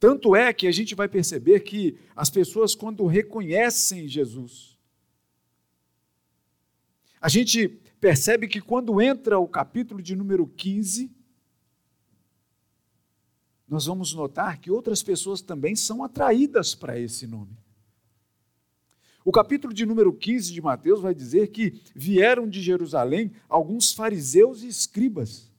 Tanto 0.00 0.34
é 0.34 0.50
que 0.50 0.66
a 0.66 0.72
gente 0.72 0.94
vai 0.94 1.06
perceber 1.06 1.60
que 1.60 1.98
as 2.16 2.30
pessoas, 2.30 2.74
quando 2.74 3.04
reconhecem 3.04 4.08
Jesus, 4.08 4.78
a 7.20 7.28
gente 7.28 7.68
percebe 8.00 8.48
que 8.48 8.62
quando 8.62 8.98
entra 8.98 9.38
o 9.38 9.46
capítulo 9.46 10.00
de 10.00 10.16
número 10.16 10.46
15, 10.46 11.14
nós 13.68 13.84
vamos 13.84 14.14
notar 14.14 14.58
que 14.58 14.70
outras 14.70 15.02
pessoas 15.02 15.42
também 15.42 15.76
são 15.76 16.02
atraídas 16.02 16.74
para 16.74 16.98
esse 16.98 17.26
nome. 17.26 17.58
O 19.22 19.30
capítulo 19.30 19.74
de 19.74 19.84
número 19.84 20.14
15 20.14 20.50
de 20.50 20.62
Mateus 20.62 21.02
vai 21.02 21.14
dizer 21.14 21.48
que 21.48 21.78
vieram 21.94 22.48
de 22.48 22.62
Jerusalém 22.62 23.32
alguns 23.50 23.92
fariseus 23.92 24.62
e 24.62 24.68
escribas 24.68 25.49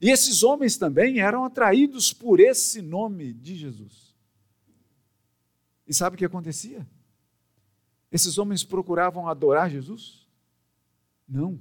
e 0.00 0.08
esses 0.08 0.42
homens 0.42 0.78
também 0.78 1.20
eram 1.20 1.44
atraídos 1.44 2.12
por 2.12 2.40
esse 2.40 2.80
nome 2.80 3.32
de 3.34 3.54
Jesus. 3.54 4.14
E 5.86 5.92
sabe 5.92 6.14
o 6.14 6.18
que 6.18 6.24
acontecia? 6.24 6.88
Esses 8.10 8.38
homens 8.38 8.64
procuravam 8.64 9.28
adorar 9.28 9.70
Jesus? 9.70 10.26
Não. 11.28 11.60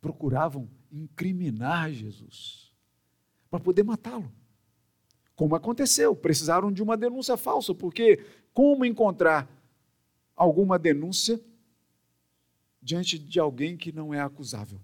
Procuravam 0.00 0.70
incriminar 0.92 1.90
Jesus 1.90 2.72
para 3.50 3.58
poder 3.58 3.82
matá-lo. 3.82 4.32
Como 5.34 5.56
aconteceu, 5.56 6.14
precisaram 6.14 6.70
de 6.70 6.82
uma 6.82 6.96
denúncia 6.96 7.36
falsa, 7.36 7.74
porque 7.74 8.24
como 8.52 8.84
encontrar 8.84 9.50
alguma 10.36 10.78
denúncia 10.78 11.40
diante 12.80 13.18
de 13.18 13.40
alguém 13.40 13.76
que 13.76 13.90
não 13.90 14.14
é 14.14 14.20
acusável? 14.20 14.80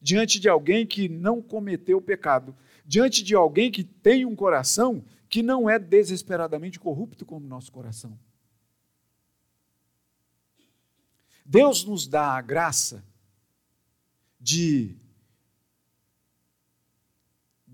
Diante 0.00 0.38
de 0.38 0.48
alguém 0.48 0.86
que 0.86 1.08
não 1.08 1.42
cometeu 1.42 2.00
pecado, 2.00 2.54
diante 2.84 3.22
de 3.22 3.34
alguém 3.34 3.70
que 3.70 3.82
tem 3.82 4.24
um 4.24 4.36
coração 4.36 5.04
que 5.28 5.42
não 5.42 5.68
é 5.68 5.78
desesperadamente 5.78 6.78
corrupto 6.78 7.24
como 7.24 7.46
nosso 7.46 7.72
coração. 7.72 8.18
Deus 11.44 11.84
nos 11.84 12.06
dá 12.06 12.36
a 12.36 12.40
graça 12.40 13.04
de 14.40 14.96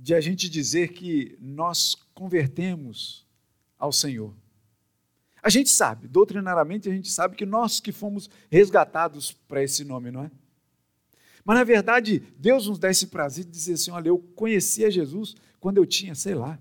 de 0.02 0.14
a 0.14 0.20
gente 0.20 0.50
dizer 0.50 0.88
que 0.88 1.38
nós 1.40 1.94
convertemos 2.12 3.24
ao 3.78 3.92
Senhor. 3.92 4.34
A 5.40 5.48
gente 5.48 5.70
sabe, 5.70 6.08
doutrinariamente 6.08 6.88
a 6.88 6.92
gente 6.92 7.08
sabe 7.08 7.36
que 7.36 7.46
nós 7.46 7.78
que 7.78 7.92
fomos 7.92 8.28
resgatados 8.50 9.30
para 9.30 9.62
esse 9.62 9.84
nome, 9.84 10.10
não 10.10 10.24
é? 10.24 10.30
Mas 11.44 11.56
na 11.56 11.64
verdade, 11.64 12.22
Deus 12.38 12.68
nos 12.68 12.78
dá 12.78 12.90
esse 12.90 13.08
prazer 13.08 13.44
de 13.44 13.50
dizer 13.50 13.74
assim: 13.74 13.90
olha, 13.90 14.08
eu 14.08 14.18
conheci 14.18 14.84
a 14.84 14.90
Jesus 14.90 15.34
quando 15.58 15.78
eu 15.78 15.86
tinha, 15.86 16.14
sei 16.14 16.34
lá, 16.34 16.58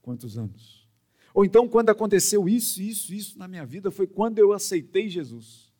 quantos 0.00 0.38
anos. 0.38 0.86
Ou 1.34 1.44
então, 1.44 1.66
quando 1.66 1.90
aconteceu 1.90 2.48
isso, 2.48 2.82
isso, 2.82 3.12
isso 3.14 3.38
na 3.38 3.48
minha 3.48 3.64
vida, 3.64 3.90
foi 3.90 4.06
quando 4.06 4.38
eu 4.38 4.52
aceitei 4.52 5.08
Jesus. 5.08 5.72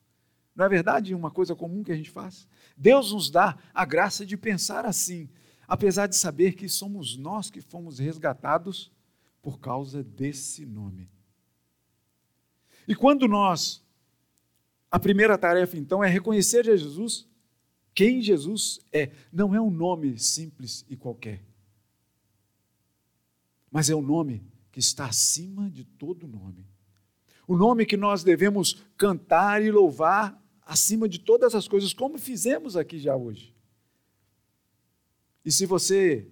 Não 0.55 0.65
é 0.65 0.69
verdade 0.69 1.15
uma 1.15 1.31
coisa 1.31 1.55
comum 1.55 1.83
que 1.83 1.93
a 1.93 1.97
gente 1.97 2.11
faz? 2.11 2.47
Deus 2.77 3.13
nos 3.13 3.31
dá 3.31 3.57
a 3.73 3.85
graça 3.85 4.25
de 4.25 4.37
pensar 4.37 4.85
assim, 4.85 5.29
apesar 5.67 6.07
de 6.07 6.17
saber 6.17 6.55
que 6.55 6.69
somos 6.69 7.17
nós 7.17 7.51
que 7.51 7.61
fomos 7.61 7.99
resgatados 7.99 8.91
por 9.41 9.59
causa 9.59 10.03
desse 10.03 10.65
nome. 10.65 11.11
E 12.87 12.95
quando 12.95 13.27
nós, 13.29 13.83
a 14.91 14.99
primeira 14.99 15.39
tarefa 15.39 15.77
então 15.77 16.03
é 16.03 16.09
reconhecer 16.09 16.65
Jesus 16.65 17.27
quem 17.95 18.23
Jesus 18.23 18.81
é. 18.93 19.11
Não 19.33 19.55
é 19.55 19.61
um 19.61 19.71
nome 19.71 20.19
simples 20.19 20.85
e 20.89 20.97
qualquer, 20.97 21.43
mas 23.71 23.89
é 23.91 23.95
um 23.95 24.03
nome 24.03 24.43
que 24.71 24.81
está 24.81 25.07
acima 25.07 25.71
de 25.71 25.85
todo 25.85 26.27
nome. 26.27 26.67
O 27.47 27.57
nome 27.57 27.85
que 27.85 27.97
nós 27.97 28.23
devemos 28.23 28.85
cantar 28.97 29.63
e 29.63 29.71
louvar 29.71 30.41
acima 30.65 31.09
de 31.09 31.19
todas 31.19 31.55
as 31.55 31.69
coisas, 31.69 31.93
como 31.93 32.19
fizemos 32.19 32.77
aqui 32.77 32.99
já 32.99 33.17
hoje. 33.17 33.55
E 35.45 35.51
se 35.51 35.67
você 35.67 36.31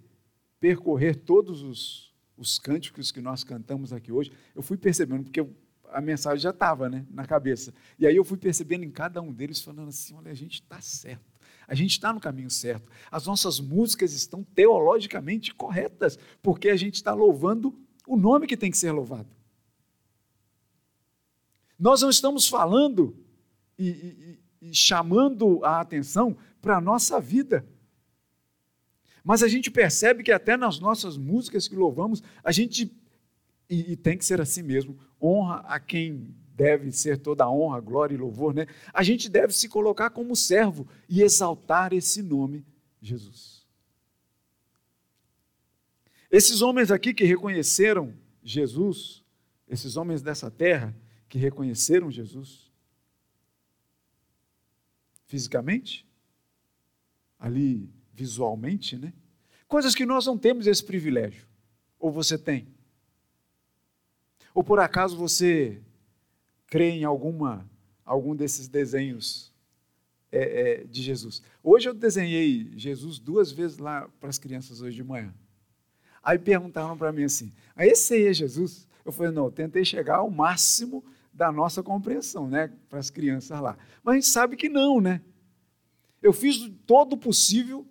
percorrer 0.59 1.17
todos 1.17 1.63
os, 1.63 2.15
os 2.37 2.59
cânticos 2.59 3.11
que 3.11 3.21
nós 3.21 3.43
cantamos 3.43 3.93
aqui 3.93 4.13
hoje, 4.13 4.33
eu 4.55 4.63
fui 4.63 4.77
percebendo, 4.77 5.25
porque 5.25 5.45
a 5.89 6.01
mensagem 6.01 6.39
já 6.39 6.51
estava 6.51 6.89
né, 6.89 7.05
na 7.11 7.27
cabeça. 7.27 7.75
E 7.99 8.07
aí 8.07 8.15
eu 8.15 8.25
fui 8.25 8.39
percebendo 8.39 8.85
em 8.85 8.91
cada 8.91 9.21
um 9.21 9.33
deles, 9.33 9.61
falando 9.61 9.89
assim: 9.89 10.15
olha, 10.15 10.31
a 10.31 10.35
gente 10.35 10.55
está 10.55 10.81
certo. 10.81 11.30
A 11.71 11.75
gente 11.77 11.93
está 11.93 12.13
no 12.13 12.19
caminho 12.19 12.51
certo. 12.51 12.91
As 13.13 13.29
nossas 13.29 13.61
músicas 13.61 14.13
estão 14.13 14.43
teologicamente 14.43 15.55
corretas, 15.55 16.19
porque 16.43 16.69
a 16.69 16.75
gente 16.75 16.97
está 16.97 17.15
louvando 17.15 17.73
o 18.09 18.17
nome 18.17 18.49
que 18.49 18.57
tem 18.57 18.73
que 18.73 18.77
ser 18.77 18.91
louvado. 18.91 19.29
Nós 21.79 22.03
não 22.03 22.11
estamos 22.11 22.49
falando 22.49 23.17
e, 23.79 23.89
e, 23.89 24.69
e 24.71 24.75
chamando 24.75 25.65
a 25.65 25.81
atenção 25.81 26.37
para 26.61 26.77
a 26.77 26.81
nossa 26.81 27.21
vida. 27.21 27.65
Mas 29.23 29.41
a 29.45 29.47
gente 29.47 29.71
percebe 29.71 30.25
que 30.25 30.33
até 30.33 30.57
nas 30.57 30.81
nossas 30.81 31.17
músicas 31.17 31.69
que 31.69 31.77
louvamos, 31.77 32.21
a 32.43 32.51
gente, 32.51 32.93
e, 33.69 33.93
e 33.93 33.97
tem 33.97 34.19
que 34.19 34.25
ser 34.25 34.41
assim 34.41 34.65
mesmo, 34.65 34.99
honra 35.23 35.61
a 35.69 35.79
quem 35.79 36.35
deve 36.61 36.93
ser 36.93 37.17
toda 37.17 37.51
honra, 37.51 37.81
glória 37.81 38.15
e 38.15 38.19
louvor, 38.19 38.53
né? 38.53 38.67
A 38.93 39.03
gente 39.03 39.31
deve 39.31 39.55
se 39.55 39.67
colocar 39.67 40.11
como 40.11 40.37
servo 40.37 40.87
e 41.09 41.23
exaltar 41.23 41.95
esse 41.95 42.23
nome, 42.23 42.67
Jesus. 43.01 43.67
Esses 46.31 46.61
homens 46.61 46.91
aqui 46.91 47.15
que 47.15 47.25
reconheceram 47.25 48.15
Jesus, 48.43 49.25
esses 49.67 49.97
homens 49.97 50.21
dessa 50.21 50.51
terra 50.51 50.95
que 51.31 51.39
reconheceram 51.39 52.11
Jesus, 52.11 52.71
fisicamente, 55.25 56.07
ali 57.39 57.89
visualmente, 58.13 58.99
né? 58.99 59.15
Coisas 59.67 59.95
que 59.95 60.05
nós 60.05 60.27
não 60.27 60.37
temos 60.37 60.67
esse 60.67 60.85
privilégio. 60.85 61.49
Ou 61.99 62.13
você 62.13 62.37
tem? 62.37 62.69
Ou 64.53 64.63
por 64.63 64.79
acaso 64.79 65.17
você 65.17 65.81
crê 66.71 66.91
em 66.91 67.05
alguma, 67.05 67.69
algum 68.05 68.35
desses 68.35 68.69
desenhos 68.69 69.53
é, 70.33 70.39
é, 70.39 70.85
de 70.85 71.03
Jesus? 71.03 71.43
Hoje 71.63 71.89
eu 71.89 71.95
desenhei 71.95 72.73
Jesus 72.77 73.19
duas 73.19 73.53
vezes 73.53 73.77
lá 73.77 74.09
para 74.21 74.31
as 74.31 74.39
crianças 74.39 74.81
hoje 74.81 74.97
de 74.97 75.05
manhã. 75.05 75.35
Aí 76.23 76.39
perguntaram 76.39 76.97
para 76.97 77.13
mim 77.13 77.25
assim: 77.25 77.53
ah, 77.75 77.85
esse 77.85 78.15
aí 78.15 78.27
é 78.27 78.33
Jesus? 78.33 78.87
Eu 79.05 79.11
falei: 79.13 79.33
não, 79.33 79.47
eu 79.47 79.51
tentei 79.51 79.85
chegar 79.85 80.19
ao 80.19 80.31
máximo 80.31 81.05
da 81.33 81.51
nossa 81.51 81.83
compreensão, 81.83 82.49
né, 82.49 82.73
para 82.89 82.99
as 82.99 83.11
crianças 83.11 83.61
lá. 83.61 83.77
Mas 84.03 84.13
a 84.13 84.15
gente 84.17 84.27
sabe 84.27 84.57
que 84.57 84.69
não, 84.69 85.01
né? 85.01 85.21
Eu 86.23 86.33
fiz 86.33 86.71
todo 86.87 87.15
o 87.15 87.19
possível 87.19 87.87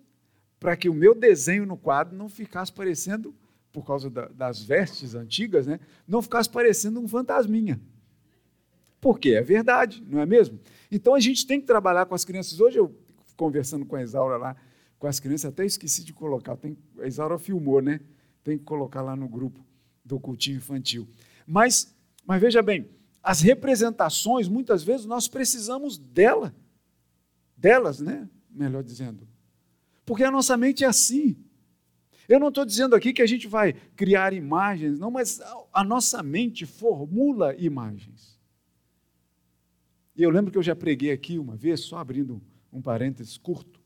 para 0.58 0.76
que 0.76 0.88
o 0.88 0.94
meu 0.94 1.14
desenho 1.14 1.66
no 1.66 1.76
quadro 1.76 2.16
não 2.16 2.28
ficasse 2.28 2.72
parecendo, 2.72 3.34
por 3.72 3.84
causa 3.84 4.10
da, 4.10 4.28
das 4.28 4.62
vestes 4.62 5.14
antigas, 5.14 5.66
né, 5.66 5.80
não 6.06 6.20
ficasse 6.20 6.48
parecendo 6.48 7.00
um 7.00 7.08
fantasminha. 7.08 7.80
Porque 9.00 9.30
é 9.30 9.42
verdade, 9.42 10.04
não 10.06 10.20
é 10.20 10.26
mesmo? 10.26 10.60
Então 10.90 11.14
a 11.14 11.20
gente 11.20 11.46
tem 11.46 11.60
que 11.60 11.66
trabalhar 11.66 12.06
com 12.06 12.14
as 12.14 12.24
crianças. 12.24 12.60
Hoje 12.60 12.78
eu 12.78 12.94
conversando 13.36 13.86
com 13.86 13.96
a 13.96 14.02
Isaura 14.02 14.36
lá, 14.36 14.54
com 14.98 15.06
as 15.06 15.18
crianças, 15.18 15.46
até 15.46 15.64
esqueci 15.64 16.04
de 16.04 16.12
colocar. 16.12 16.56
Tem, 16.56 16.76
a 16.98 17.06
Isaura 17.06 17.38
filmou, 17.38 17.80
né? 17.80 18.00
Tem 18.44 18.58
que 18.58 18.64
colocar 18.64 19.00
lá 19.00 19.16
no 19.16 19.26
grupo 19.26 19.64
do 20.04 20.20
cultinho 20.20 20.58
infantil. 20.58 21.08
Mas, 21.46 21.96
mas 22.26 22.40
veja 22.40 22.60
bem, 22.60 22.90
as 23.22 23.40
representações, 23.40 24.46
muitas 24.46 24.82
vezes, 24.82 25.06
nós 25.06 25.26
precisamos 25.26 25.96
dela, 25.96 26.54
delas, 27.56 28.00
né? 28.00 28.28
Melhor 28.50 28.82
dizendo. 28.82 29.26
Porque 30.04 30.24
a 30.24 30.30
nossa 30.30 30.56
mente 30.56 30.84
é 30.84 30.86
assim. 30.86 31.36
Eu 32.28 32.38
não 32.38 32.48
estou 32.48 32.64
dizendo 32.64 32.94
aqui 32.94 33.12
que 33.12 33.22
a 33.22 33.26
gente 33.26 33.48
vai 33.48 33.72
criar 33.96 34.32
imagens, 34.32 34.98
não, 34.98 35.10
mas 35.10 35.40
a 35.72 35.82
nossa 35.82 36.22
mente 36.22 36.66
formula 36.66 37.54
imagens. 37.56 38.39
E 40.20 40.22
eu 40.22 40.28
lembro 40.28 40.52
que 40.52 40.58
eu 40.58 40.62
já 40.62 40.76
preguei 40.76 41.12
aqui 41.12 41.38
uma 41.38 41.56
vez, 41.56 41.80
só 41.80 41.96
abrindo 41.96 42.42
um 42.70 42.82
parênteses 42.82 43.38
curto, 43.38 43.80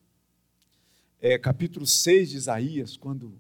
é, 1.20 1.38
capítulo 1.38 1.86
6 1.86 2.30
de 2.30 2.36
Isaías, 2.36 2.96
quando 2.96 3.38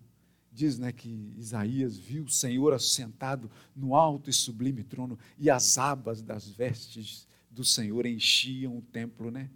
diz 0.52 0.78
né, 0.78 0.92
que 0.92 1.34
Isaías 1.36 1.98
viu 1.98 2.22
o 2.22 2.30
Senhor 2.30 2.72
assentado 2.72 3.50
no 3.74 3.96
alto 3.96 4.30
e 4.30 4.32
sublime 4.32 4.84
trono, 4.84 5.18
e 5.36 5.50
as 5.50 5.76
abas 5.76 6.22
das 6.22 6.48
vestes 6.48 7.26
do 7.50 7.64
Senhor 7.64 8.06
enchiam 8.06 8.78
o 8.78 8.82
templo, 8.82 9.28
né? 9.28 9.50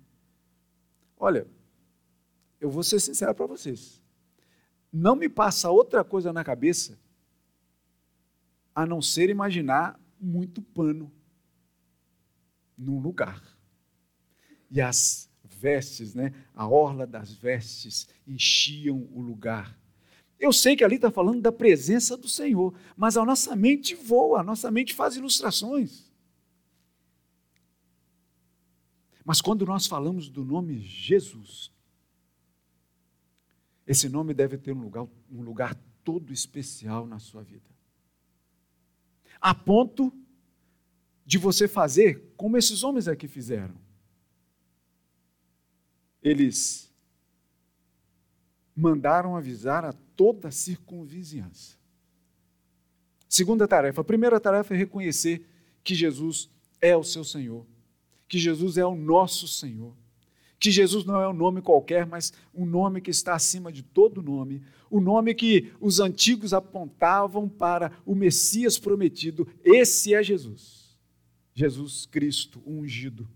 Olha, 1.17 1.47
eu 2.61 2.69
vou 2.69 2.83
ser 2.83 2.99
sincero 2.99 3.37
para 3.37 3.47
vocês. 3.47 4.03
Não 4.93 5.15
me 5.15 5.29
passa 5.29 5.71
outra 5.71 6.03
coisa 6.03 6.33
na 6.33 6.43
cabeça 6.43 6.99
a 8.75 8.85
não 8.85 9.01
ser 9.01 9.31
imaginar 9.31 9.97
muito 10.21 10.61
pano 10.61 11.13
num 12.79 13.01
lugar. 13.01 13.43
E 14.71 14.81
as 14.81 15.29
vestes, 15.43 16.15
né, 16.15 16.33
a 16.55 16.69
orla 16.69 17.07
das 17.07 17.33
vestes 17.33 18.09
enchiam 18.27 19.09
o 19.13 19.21
lugar. 19.21 19.77
Eu 20.39 20.53
sei 20.53 20.77
que 20.77 20.85
ali 20.85 20.97
está 20.97 21.11
falando 21.11 21.43
da 21.43 21.51
presença 21.51 22.17
do 22.17 22.29
Senhor, 22.29 22.73
mas 22.97 23.17
a 23.17 23.25
nossa 23.25 23.57
mente 23.57 23.95
voa, 23.95 24.41
a 24.41 24.45
nossa 24.45 24.71
mente 24.71 24.95
faz 24.95 25.17
ilustrações. 25.17 26.09
Mas 29.25 29.41
quando 29.41 29.67
nós 29.67 29.87
falamos 29.87 30.29
do 30.29 30.45
nome 30.45 30.79
Jesus, 30.79 31.73
esse 33.87 34.09
nome 34.09 34.33
deve 34.33 34.57
ter 34.57 34.73
um 34.73 34.81
lugar, 34.81 35.09
um 35.31 35.43
lugar 35.43 35.75
todo 36.05 36.33
especial 36.33 37.07
na 37.07 37.19
sua 37.19 37.43
vida. 37.43 37.69
A 39.41 39.55
ponto 39.55 40.13
de 41.29 41.37
você 41.37 41.69
fazer 41.69 42.33
como 42.39 42.57
esses 42.57 42.83
homens 42.83 43.07
aqui 43.07 43.29
fizeram. 43.29 43.75
Eles 46.23 46.91
mandaram 48.75 49.37
avisar 49.37 49.85
a 49.85 49.93
toda 49.93 50.49
a 50.49 50.51
circunvizinhança. 50.51 51.77
Segunda 53.29 53.69
tarefa. 53.69 54.01
A 54.01 54.05
primeira 54.05 54.41
tarefa 54.41 54.73
é 54.73 54.79
reconhecer 54.79 55.45
que 55.85 55.95
Jesus 55.95 56.49
é 56.81 56.97
o 56.97 57.05
seu 57.05 57.23
Senhor, 57.23 57.67
que 58.27 58.39
Jesus 58.39 58.79
é 58.79 58.87
o 58.87 58.97
nosso 58.97 59.47
Senhor, 59.47 59.95
que 60.59 60.71
Jesus 60.71 61.05
não 61.05 61.21
é 61.21 61.29
um 61.29 61.35
nome 61.35 61.61
qualquer, 61.61 62.07
mas 62.07 62.33
um 62.55 62.65
nome 62.65 63.03
que 63.03 63.11
está 63.11 63.35
acima 63.35 63.71
de 63.71 63.83
todo 63.83 64.23
nome, 64.23 64.63
o 64.89 64.99
nome 64.99 65.35
que 65.35 65.75
os 65.79 66.01
antigos 66.01 66.55
apontavam 66.55 67.47
para 67.47 67.93
o 68.07 68.15
Messias 68.15 68.79
prometido. 68.79 69.47
Esse 69.63 70.15
é 70.15 70.23
Jesus. 70.23 70.78
Jesus 71.59 72.07
Cristo 72.07 72.63
ungido. 72.65 73.29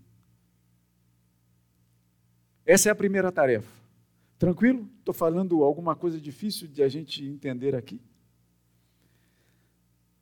Essa 2.65 2.87
é 2.87 2.91
a 2.93 2.95
primeira 2.95 3.33
tarefa. 3.33 3.69
Tranquilo? 4.39 4.89
Estou 4.99 5.13
falando 5.13 5.61
alguma 5.61 5.93
coisa 5.93 6.21
difícil 6.21 6.69
de 6.69 6.81
a 6.81 6.87
gente 6.87 7.21
entender 7.21 7.75
aqui? 7.75 7.99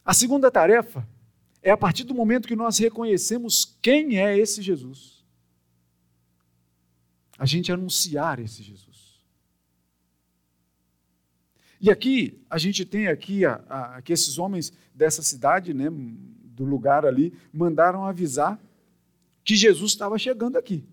A 0.03 0.15
segunda 0.15 0.49
tarefa 0.49 1.07
é 1.61 1.69
a 1.69 1.77
partir 1.77 2.03
do 2.03 2.15
momento 2.15 2.47
que 2.47 2.55
nós 2.55 2.79
reconhecemos 2.79 3.77
quem 3.79 4.17
é 4.17 4.35
esse 4.35 4.63
Jesus, 4.63 5.23
a 7.37 7.45
gente 7.45 7.71
anunciar 7.71 8.39
esse 8.39 8.63
Jesus. 8.63 9.21
E 11.79 11.91
aqui, 11.91 12.43
a 12.49 12.57
gente 12.57 12.83
tem 12.83 13.07
aqui 13.07 13.45
a, 13.45 13.63
a, 13.69 14.01
esses 14.09 14.39
homens 14.39 14.73
dessa 14.91 15.21
cidade, 15.21 15.71
né, 15.71 15.85
do 16.61 16.69
lugar 16.69 17.07
ali, 17.07 17.33
mandaram 17.51 18.05
avisar 18.05 18.61
que 19.43 19.55
Jesus 19.55 19.93
estava 19.93 20.17
chegando 20.19 20.57
aqui. 20.57 20.87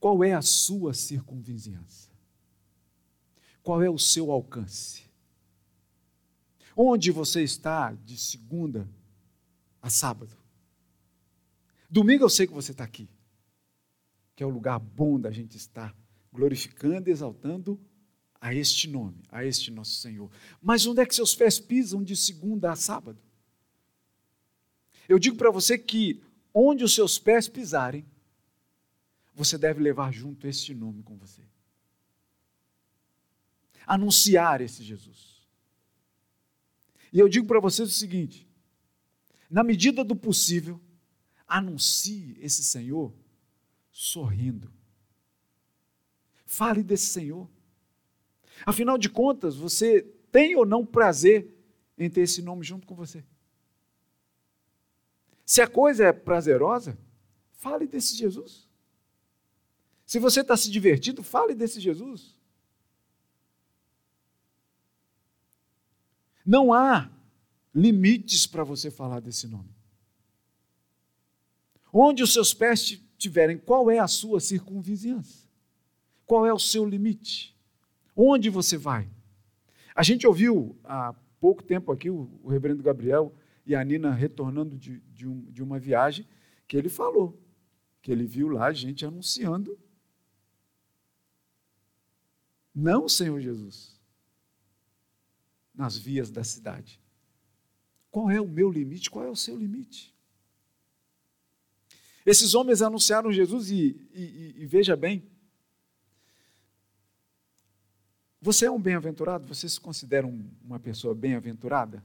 Qual 0.00 0.24
é 0.24 0.32
a 0.32 0.40
sua 0.40 0.94
circunvizinhança? 0.94 2.10
Qual 3.62 3.82
é 3.82 3.90
o 3.90 3.98
seu 3.98 4.32
alcance? 4.32 5.04
Onde 6.74 7.10
você 7.10 7.42
está 7.42 7.92
de 7.92 8.16
segunda 8.16 8.88
a 9.82 9.90
sábado? 9.90 10.34
Domingo 11.88 12.24
eu 12.24 12.30
sei 12.30 12.46
que 12.46 12.54
você 12.54 12.72
está 12.72 12.82
aqui, 12.82 13.10
que 14.34 14.42
é 14.42 14.46
o 14.46 14.50
lugar 14.50 14.78
bom 14.78 15.20
da 15.20 15.30
gente 15.30 15.58
estar 15.58 15.94
glorificando 16.32 17.10
e 17.10 17.12
exaltando 17.12 17.78
a 18.42 18.52
este 18.52 18.88
nome, 18.88 19.22
a 19.30 19.44
este 19.44 19.70
nosso 19.70 19.92
Senhor. 20.00 20.28
Mas 20.60 20.84
onde 20.84 21.00
é 21.00 21.06
que 21.06 21.14
seus 21.14 21.32
pés 21.32 21.60
pisam 21.60 22.02
de 22.02 22.16
segunda 22.16 22.72
a 22.72 22.74
sábado? 22.74 23.22
Eu 25.08 25.16
digo 25.16 25.36
para 25.36 25.48
você 25.48 25.78
que 25.78 26.20
onde 26.52 26.82
os 26.82 26.92
seus 26.92 27.20
pés 27.20 27.48
pisarem, 27.48 28.04
você 29.32 29.56
deve 29.56 29.80
levar 29.80 30.12
junto 30.12 30.48
este 30.48 30.74
nome 30.74 31.04
com 31.04 31.16
você. 31.16 31.40
Anunciar 33.86 34.60
esse 34.60 34.82
Jesus. 34.82 35.46
E 37.12 37.20
eu 37.20 37.28
digo 37.28 37.46
para 37.46 37.60
vocês 37.60 37.88
o 37.88 37.92
seguinte: 37.92 38.48
na 39.48 39.62
medida 39.62 40.02
do 40.02 40.16
possível, 40.16 40.80
anuncie 41.46 42.36
esse 42.40 42.64
Senhor 42.64 43.14
sorrindo. 43.92 44.72
Fale 46.44 46.82
desse 46.82 47.06
Senhor. 47.06 47.48
Afinal 48.64 48.96
de 48.96 49.08
contas, 49.08 49.56
você 49.56 50.02
tem 50.30 50.56
ou 50.56 50.64
não 50.64 50.84
prazer 50.84 51.54
em 51.98 52.08
ter 52.08 52.22
esse 52.22 52.42
nome 52.42 52.64
junto 52.64 52.86
com 52.86 52.94
você? 52.94 53.24
Se 55.44 55.60
a 55.60 55.66
coisa 55.66 56.06
é 56.06 56.12
prazerosa, 56.12 56.96
fale 57.52 57.86
desse 57.86 58.16
Jesus. 58.16 58.68
Se 60.06 60.18
você 60.18 60.40
está 60.40 60.56
se 60.56 60.70
divertindo, 60.70 61.22
fale 61.22 61.54
desse 61.54 61.80
Jesus. 61.80 62.36
Não 66.44 66.72
há 66.72 67.10
limites 67.74 68.46
para 68.46 68.64
você 68.64 68.90
falar 68.90 69.20
desse 69.20 69.46
nome. 69.46 69.70
Onde 71.92 72.22
os 72.22 72.32
seus 72.32 72.52
pés 72.54 72.80
estiverem, 72.80 73.58
qual 73.58 73.90
é 73.90 73.98
a 73.98 74.08
sua 74.08 74.40
circunvizinhança? 74.40 75.46
Qual 76.26 76.46
é 76.46 76.52
o 76.52 76.58
seu 76.58 76.84
limite? 76.84 77.51
Onde 78.14 78.50
você 78.50 78.76
vai? 78.76 79.08
A 79.94 80.02
gente 80.02 80.26
ouviu 80.26 80.78
há 80.84 81.14
pouco 81.40 81.62
tempo 81.62 81.90
aqui 81.92 82.10
o, 82.10 82.30
o 82.42 82.48
reverendo 82.48 82.82
Gabriel 82.82 83.34
e 83.64 83.74
a 83.74 83.84
Nina 83.84 84.12
retornando 84.12 84.76
de, 84.78 85.00
de, 85.00 85.26
um, 85.26 85.40
de 85.50 85.62
uma 85.62 85.78
viagem, 85.78 86.26
que 86.66 86.76
ele 86.76 86.88
falou 86.88 87.38
que 88.00 88.10
ele 88.10 88.26
viu 88.26 88.48
lá 88.48 88.72
gente 88.72 89.06
anunciando 89.06 89.78
não, 92.74 93.08
Senhor 93.08 93.38
Jesus, 93.40 94.00
nas 95.74 95.96
vias 95.96 96.30
da 96.30 96.42
cidade. 96.42 97.00
Qual 98.10 98.30
é 98.30 98.40
o 98.40 98.48
meu 98.48 98.70
limite? 98.70 99.10
Qual 99.10 99.24
é 99.24 99.30
o 99.30 99.36
seu 99.36 99.56
limite? 99.56 100.14
Esses 102.24 102.54
homens 102.54 102.82
anunciaram 102.82 103.32
Jesus 103.32 103.70
e, 103.70 104.08
e, 104.12 104.54
e 104.58 104.66
veja 104.66 104.96
bem, 104.96 105.30
você 108.42 108.66
é 108.66 108.70
um 108.70 108.80
bem-aventurado? 108.80 109.46
Você 109.46 109.68
se 109.68 109.80
considera 109.80 110.26
um, 110.26 110.50
uma 110.64 110.80
pessoa 110.80 111.14
bem-aventurada? 111.14 112.02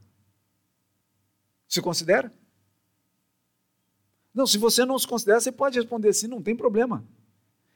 Se 1.66 1.82
considera? 1.82 2.32
Não, 4.32 4.46
se 4.46 4.56
você 4.56 4.84
não 4.84 4.96
se 5.00 5.08
considera, 5.08 5.40
você 5.40 5.50
pode 5.50 5.76
responder 5.76 6.10
assim, 6.10 6.28
não 6.28 6.40
tem 6.40 6.54
problema. 6.54 7.04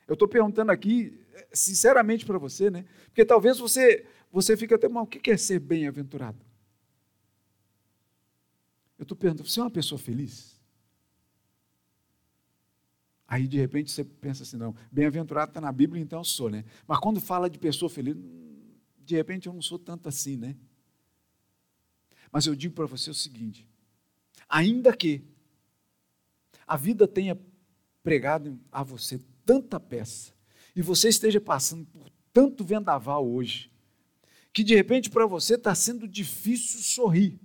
Eu 0.07 0.13
estou 0.13 0.29
perguntando 0.29 0.71
aqui, 0.71 1.21
sinceramente 1.53 2.25
para 2.25 2.39
você, 2.39 2.71
né? 2.71 2.85
Porque 3.07 3.25
talvez 3.25 3.59
você, 3.59 4.07
você 4.31 4.57
fique 4.57 4.73
até 4.73 4.89
mal. 4.89 5.03
O 5.03 5.07
que 5.09 5.33
é 5.33 5.37
ser 5.37 5.59
bem-aventurado? 5.59 6.39
Eu 8.97 9.03
estou 9.03 9.17
perguntando, 9.17 9.51
você 9.51 9.59
é 9.59 9.65
uma 9.65 9.71
pessoa 9.73 9.99
feliz? 9.99 10.57
Aí, 13.27 13.49
de 13.49 13.59
repente, 13.59 13.91
você 13.91 14.05
pensa 14.05 14.45
assim, 14.45 14.57
não, 14.57 14.73
bem-aventurado 14.93 15.51
está 15.51 15.61
na 15.61 15.73
Bíblia, 15.73 16.01
então 16.01 16.21
eu 16.21 16.25
sou, 16.25 16.49
né? 16.49 16.65
Mas 16.87 17.01
quando 17.01 17.21
fala 17.21 17.51
de 17.51 17.59
pessoa 17.59 17.91
feliz, 17.91 18.15
de 19.05 19.15
repente 19.17 19.47
eu 19.47 19.53
não 19.53 19.63
sou 19.63 19.79
tanto 19.79 20.09
assim, 20.09 20.37
né? 20.37 20.57
Mas 22.31 22.47
eu 22.47 22.55
digo 22.55 22.75
para 22.75 22.87
você 22.87 23.11
o 23.11 23.15
seguinte: 23.15 23.69
ainda 24.49 24.97
que 24.97 25.23
a 26.67 26.77
vida 26.77 27.07
tenha 27.07 27.39
pregado 28.03 28.59
a 28.71 28.83
você 28.83 29.21
tanta 29.45 29.79
peça, 29.79 30.33
e 30.75 30.81
você 30.81 31.09
esteja 31.09 31.41
passando 31.41 31.85
por 31.87 32.11
tanto 32.33 32.65
vendaval 32.65 33.29
hoje, 33.29 33.71
que 34.53 34.65
de 34.65 34.75
repente 34.75 35.11
para 35.11 35.27
você 35.27 35.55
está 35.55 35.75
sendo 35.75 36.09
difícil 36.09 36.81
sorrir. 36.81 37.39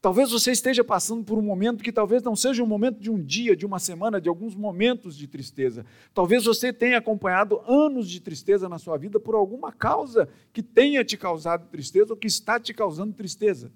Talvez 0.00 0.30
você 0.30 0.52
esteja 0.52 0.84
passando 0.84 1.24
por 1.24 1.38
um 1.38 1.42
momento 1.42 1.82
que 1.82 1.92
talvez 1.92 2.22
não 2.22 2.36
seja 2.36 2.62
um 2.62 2.66
momento 2.66 3.00
de 3.00 3.10
um 3.10 3.22
dia, 3.22 3.56
de 3.56 3.64
uma 3.64 3.78
semana, 3.78 4.20
de 4.20 4.28
alguns 4.28 4.54
momentos 4.54 5.16
de 5.16 5.26
tristeza. 5.26 5.84
Talvez 6.12 6.44
você 6.44 6.72
tenha 6.72 6.98
acompanhado 6.98 7.60
anos 7.66 8.08
de 8.08 8.20
tristeza 8.20 8.68
na 8.68 8.78
sua 8.78 8.96
vida 8.98 9.18
por 9.18 9.34
alguma 9.34 9.72
causa 9.72 10.28
que 10.52 10.62
tenha 10.62 11.04
te 11.04 11.16
causado 11.16 11.68
tristeza 11.68 12.12
ou 12.12 12.16
que 12.16 12.26
está 12.26 12.60
te 12.60 12.74
causando 12.74 13.14
tristeza. 13.14 13.72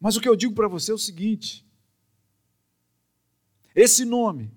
Mas 0.00 0.16
o 0.16 0.20
que 0.20 0.28
eu 0.28 0.34
digo 0.34 0.54
para 0.54 0.68
você 0.68 0.90
é 0.90 0.94
o 0.94 0.98
seguinte: 0.98 1.64
esse 3.74 4.04
nome, 4.04 4.50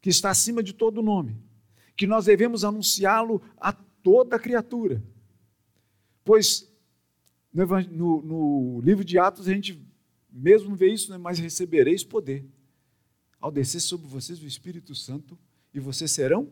que 0.00 0.10
está 0.10 0.30
acima 0.30 0.62
de 0.62 0.72
todo 0.72 1.02
nome, 1.02 1.40
que 1.96 2.06
nós 2.06 2.26
devemos 2.26 2.64
anunciá-lo 2.64 3.40
a 3.56 3.72
toda 3.72 4.38
criatura, 4.38 5.02
pois 6.24 6.70
no, 7.90 8.22
no, 8.22 8.80
livro 8.82 9.02
de 9.04 9.18
Atos 9.18 9.48
a 9.48 9.52
gente 9.52 9.82
mesmo 10.30 10.76
vê 10.76 10.92
isso, 10.92 11.10
né? 11.10 11.16
mas 11.16 11.38
recebereis 11.38 12.04
poder 12.04 12.44
ao 13.40 13.50
descer 13.50 13.80
sobre 13.80 14.06
vocês 14.06 14.42
o 14.42 14.46
Espírito 14.46 14.94
Santo 14.94 15.38
e 15.72 15.80
vocês 15.80 16.10
serão 16.10 16.50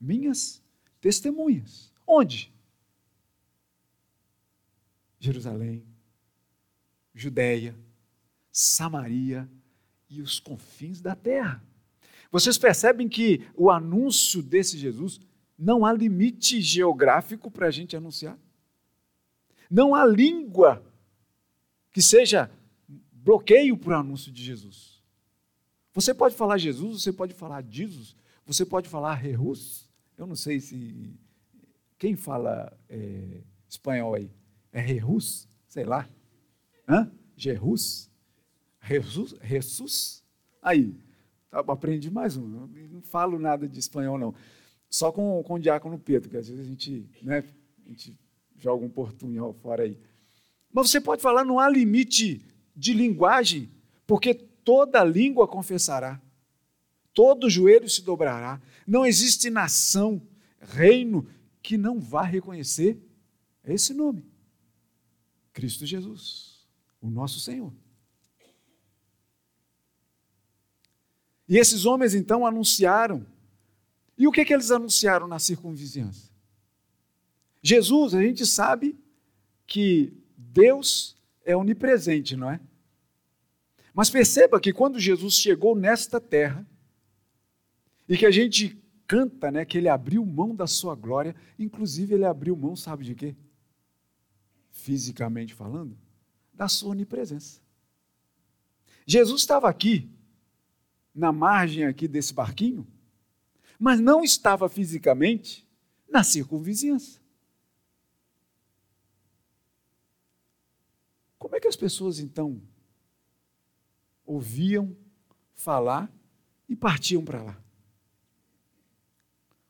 minhas 0.00 0.62
testemunhas. 1.00 1.92
Onde? 2.06 2.52
Jerusalém, 5.18 5.84
Judéia, 7.14 7.74
Samaria 8.52 9.48
e 10.08 10.22
os 10.22 10.38
confins 10.38 11.00
da 11.00 11.16
terra. 11.16 11.64
Vocês 12.30 12.58
percebem 12.58 13.08
que 13.08 13.46
o 13.56 13.70
anúncio 13.70 14.42
desse 14.42 14.78
Jesus 14.78 15.20
não 15.58 15.84
há 15.84 15.92
limite 15.92 16.60
geográfico 16.60 17.50
para 17.50 17.66
a 17.66 17.70
gente 17.70 17.96
anunciar? 17.96 18.38
Não 19.70 19.94
há 19.94 20.04
língua 20.04 20.82
que 21.92 22.02
seja 22.02 22.50
bloqueio 23.12 23.76
para 23.76 23.96
o 23.96 24.00
anúncio 24.00 24.30
de 24.30 24.42
Jesus. 24.42 25.02
Você 25.92 26.12
pode 26.12 26.34
falar 26.34 26.58
Jesus, 26.58 27.02
você 27.02 27.12
pode 27.12 27.34
falar 27.34 27.64
Jesus, 27.68 28.16
você 28.44 28.66
pode 28.66 28.88
falar 28.88 29.22
Jesus. 29.22 29.88
Eu 30.18 30.26
não 30.26 30.36
sei 30.36 30.60
se. 30.60 31.14
Quem 31.96 32.16
fala 32.16 32.76
é, 32.88 33.42
espanhol 33.68 34.14
aí? 34.14 34.30
É 34.72 34.84
Jesus? 34.86 35.48
Sei 35.68 35.84
lá. 35.84 36.08
Hã? 36.88 37.10
Jesus? 37.36 38.10
Jesus? 38.82 39.34
Jesus? 39.42 40.24
Aí, 40.60 40.96
tá, 41.50 41.60
aprendi 41.60 42.10
mais 42.10 42.36
um. 42.36 42.46
Não 42.46 43.00
falo 43.02 43.38
nada 43.38 43.68
de 43.68 43.78
espanhol, 43.78 44.18
não. 44.18 44.34
Só 44.90 45.10
com, 45.10 45.42
com 45.42 45.54
o 45.54 45.58
diácono 45.58 45.98
Pedro, 45.98 46.28
que 46.28 46.36
às 46.36 46.48
vezes 46.48 46.64
a 46.64 46.68
gente, 46.68 47.08
né, 47.22 47.44
a 47.86 47.88
gente 47.88 48.18
joga 48.58 48.84
um 48.84 48.88
portunhol 48.88 49.52
fora 49.52 49.84
aí. 49.84 49.98
Mas 50.72 50.90
você 50.90 51.00
pode 51.00 51.22
falar, 51.22 51.44
não 51.44 51.58
há 51.58 51.68
limite 51.68 52.44
de 52.74 52.92
linguagem, 52.92 53.70
porque 54.06 54.34
toda 54.34 55.04
língua 55.04 55.46
confessará, 55.46 56.20
todo 57.12 57.48
joelho 57.48 57.88
se 57.88 58.02
dobrará. 58.02 58.60
Não 58.86 59.06
existe 59.06 59.50
nação, 59.50 60.20
reino 60.58 61.26
que 61.62 61.78
não 61.78 62.00
vá 62.00 62.22
reconhecer 62.22 62.98
esse 63.64 63.94
nome: 63.94 64.24
Cristo 65.52 65.86
Jesus, 65.86 66.66
o 67.00 67.08
nosso 67.08 67.38
Senhor. 67.40 67.72
E 71.48 71.58
esses 71.58 71.84
homens 71.84 72.14
então 72.14 72.46
anunciaram. 72.46 73.26
E 74.16 74.26
o 74.26 74.32
que, 74.32 74.44
que 74.44 74.54
eles 74.54 74.70
anunciaram 74.70 75.26
na 75.26 75.38
circunvizinhança? 75.38 76.33
Jesus, 77.66 78.14
a 78.14 78.22
gente 78.22 78.44
sabe 78.44 78.94
que 79.66 80.12
Deus 80.36 81.16
é 81.46 81.56
onipresente, 81.56 82.36
não 82.36 82.50
é? 82.50 82.60
Mas 83.94 84.10
perceba 84.10 84.60
que 84.60 84.70
quando 84.70 85.00
Jesus 85.00 85.36
chegou 85.36 85.74
nesta 85.74 86.20
terra, 86.20 86.68
e 88.06 88.18
que 88.18 88.26
a 88.26 88.30
gente 88.30 88.78
canta, 89.06 89.50
né, 89.50 89.64
que 89.64 89.78
ele 89.78 89.88
abriu 89.88 90.26
mão 90.26 90.54
da 90.54 90.66
sua 90.66 90.94
glória, 90.94 91.34
inclusive 91.58 92.12
ele 92.12 92.26
abriu 92.26 92.54
mão, 92.54 92.76
sabe 92.76 93.02
de 93.02 93.14
quê? 93.14 93.34
Fisicamente 94.70 95.54
falando, 95.54 95.96
da 96.52 96.68
sua 96.68 96.90
onipresença. 96.90 97.62
Jesus 99.06 99.40
estava 99.40 99.70
aqui, 99.70 100.10
na 101.14 101.32
margem 101.32 101.86
aqui 101.86 102.06
desse 102.06 102.34
barquinho, 102.34 102.86
mas 103.78 104.00
não 104.00 104.22
estava 104.22 104.68
fisicamente 104.68 105.66
na 106.06 106.22
circunvizinhança. 106.22 107.23
Como 111.44 111.54
é 111.54 111.60
que 111.60 111.68
as 111.68 111.76
pessoas 111.76 112.20
então 112.20 112.58
ouviam 114.24 114.96
falar 115.54 116.10
e 116.66 116.74
partiam 116.74 117.22
para 117.22 117.42
lá? 117.42 117.62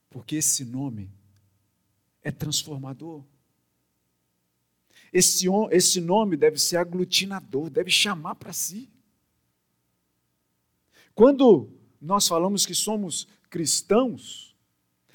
Porque 0.09 0.37
esse 0.37 0.65
nome 0.65 1.11
é 2.23 2.31
transformador. 2.31 3.25
Esse, 5.13 5.49
esse 5.73 6.01
nome 6.01 6.37
deve 6.37 6.61
ser 6.61 6.77
aglutinador, 6.77 7.69
deve 7.69 7.91
chamar 7.91 8.37
para 8.37 8.53
si. 8.53 8.89
Quando 11.13 11.69
nós 12.01 12.29
falamos 12.29 12.65
que 12.65 12.73
somos 12.73 13.27
cristãos, 13.51 14.57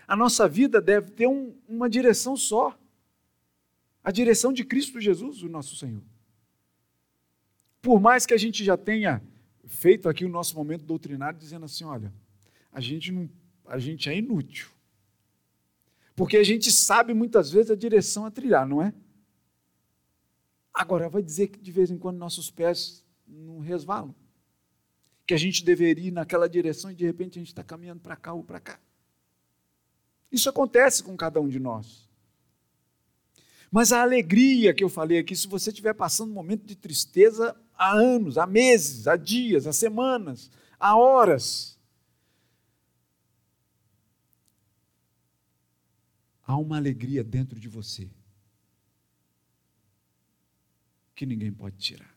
a 0.05 0.13
nossa 0.13 0.45
vida 0.45 0.81
deve 0.81 1.11
ter 1.11 1.25
um, 1.25 1.55
uma 1.69 1.89
direção 1.89 2.35
só 2.35 2.77
a 4.03 4.11
direção 4.11 4.51
de 4.51 4.65
Cristo 4.65 4.99
Jesus, 4.99 5.41
o 5.41 5.47
nosso 5.47 5.77
Senhor. 5.77 6.03
Por 7.81 7.99
mais 7.99 8.25
que 8.25 8.33
a 8.33 8.37
gente 8.37 8.63
já 8.63 8.77
tenha 8.77 9.21
feito 9.65 10.09
aqui 10.09 10.25
o 10.25 10.29
nosso 10.29 10.55
momento 10.55 10.83
doutrinário 10.83 11.39
dizendo 11.39 11.65
assim, 11.65 11.83
olha, 11.83 12.13
a 12.71 12.79
gente 12.81 13.11
não, 13.11 13.29
a 13.65 13.77
gente 13.79 14.09
é 14.09 14.17
inútil. 14.17 14.69
Porque 16.15 16.37
a 16.37 16.43
gente 16.43 16.71
sabe 16.71 17.13
muitas 17.13 17.51
vezes 17.51 17.71
a 17.71 17.75
direção 17.75 18.25
a 18.25 18.31
trilhar, 18.31 18.67
não 18.67 18.81
é? 18.81 18.93
Agora 20.73 21.09
vai 21.09 21.21
dizer 21.21 21.47
que 21.47 21.59
de 21.59 21.71
vez 21.71 21.89
em 21.89 21.97
quando 21.97 22.17
nossos 22.17 22.49
pés 22.49 23.05
não 23.27 23.59
resvalam 23.59 24.13
que 25.29 25.33
a 25.35 25.37
gente 25.37 25.63
deveria 25.63 26.07
ir 26.07 26.11
naquela 26.11 26.49
direção 26.49 26.89
e 26.89 26.95
de 26.95 27.05
repente 27.05 27.37
a 27.37 27.39
gente 27.39 27.49
está 27.49 27.63
caminhando 27.63 28.01
para 28.01 28.15
cá 28.15 28.33
ou 28.33 28.43
para 28.43 28.59
cá. 28.59 28.79
Isso 30.31 30.49
acontece 30.49 31.03
com 31.03 31.15
cada 31.15 31.39
um 31.39 31.47
de 31.47 31.59
nós. 31.59 32.09
Mas 33.71 33.91
a 33.91 34.01
alegria 34.01 34.73
que 34.73 34.83
eu 34.83 34.89
falei 34.89 35.19
aqui, 35.19 35.35
se 35.35 35.47
você 35.47 35.69
estiver 35.69 35.93
passando 35.93 36.31
um 36.31 36.33
momento 36.33 36.65
de 36.65 36.75
tristeza 36.75 37.55
há 37.79 37.93
anos, 37.93 38.37
há 38.37 38.45
meses, 38.45 39.07
há 39.07 39.15
dias, 39.15 39.65
há 39.65 39.71
semanas, 39.71 40.51
há 40.77 40.97
horas, 40.97 41.79
há 46.43 46.57
uma 46.57 46.75
alegria 46.75 47.23
dentro 47.23 47.57
de 47.57 47.69
você 47.69 48.11
que 51.15 51.25
ninguém 51.25 51.53
pode 51.53 51.77
tirar. 51.77 52.13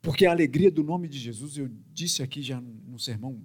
Porque 0.00 0.24
a 0.24 0.30
alegria 0.30 0.70
do 0.70 0.84
nome 0.84 1.08
de 1.08 1.18
Jesus, 1.18 1.58
eu 1.58 1.68
disse 1.92 2.22
aqui 2.22 2.40
já 2.40 2.60
no 2.60 2.98
sermão 2.98 3.44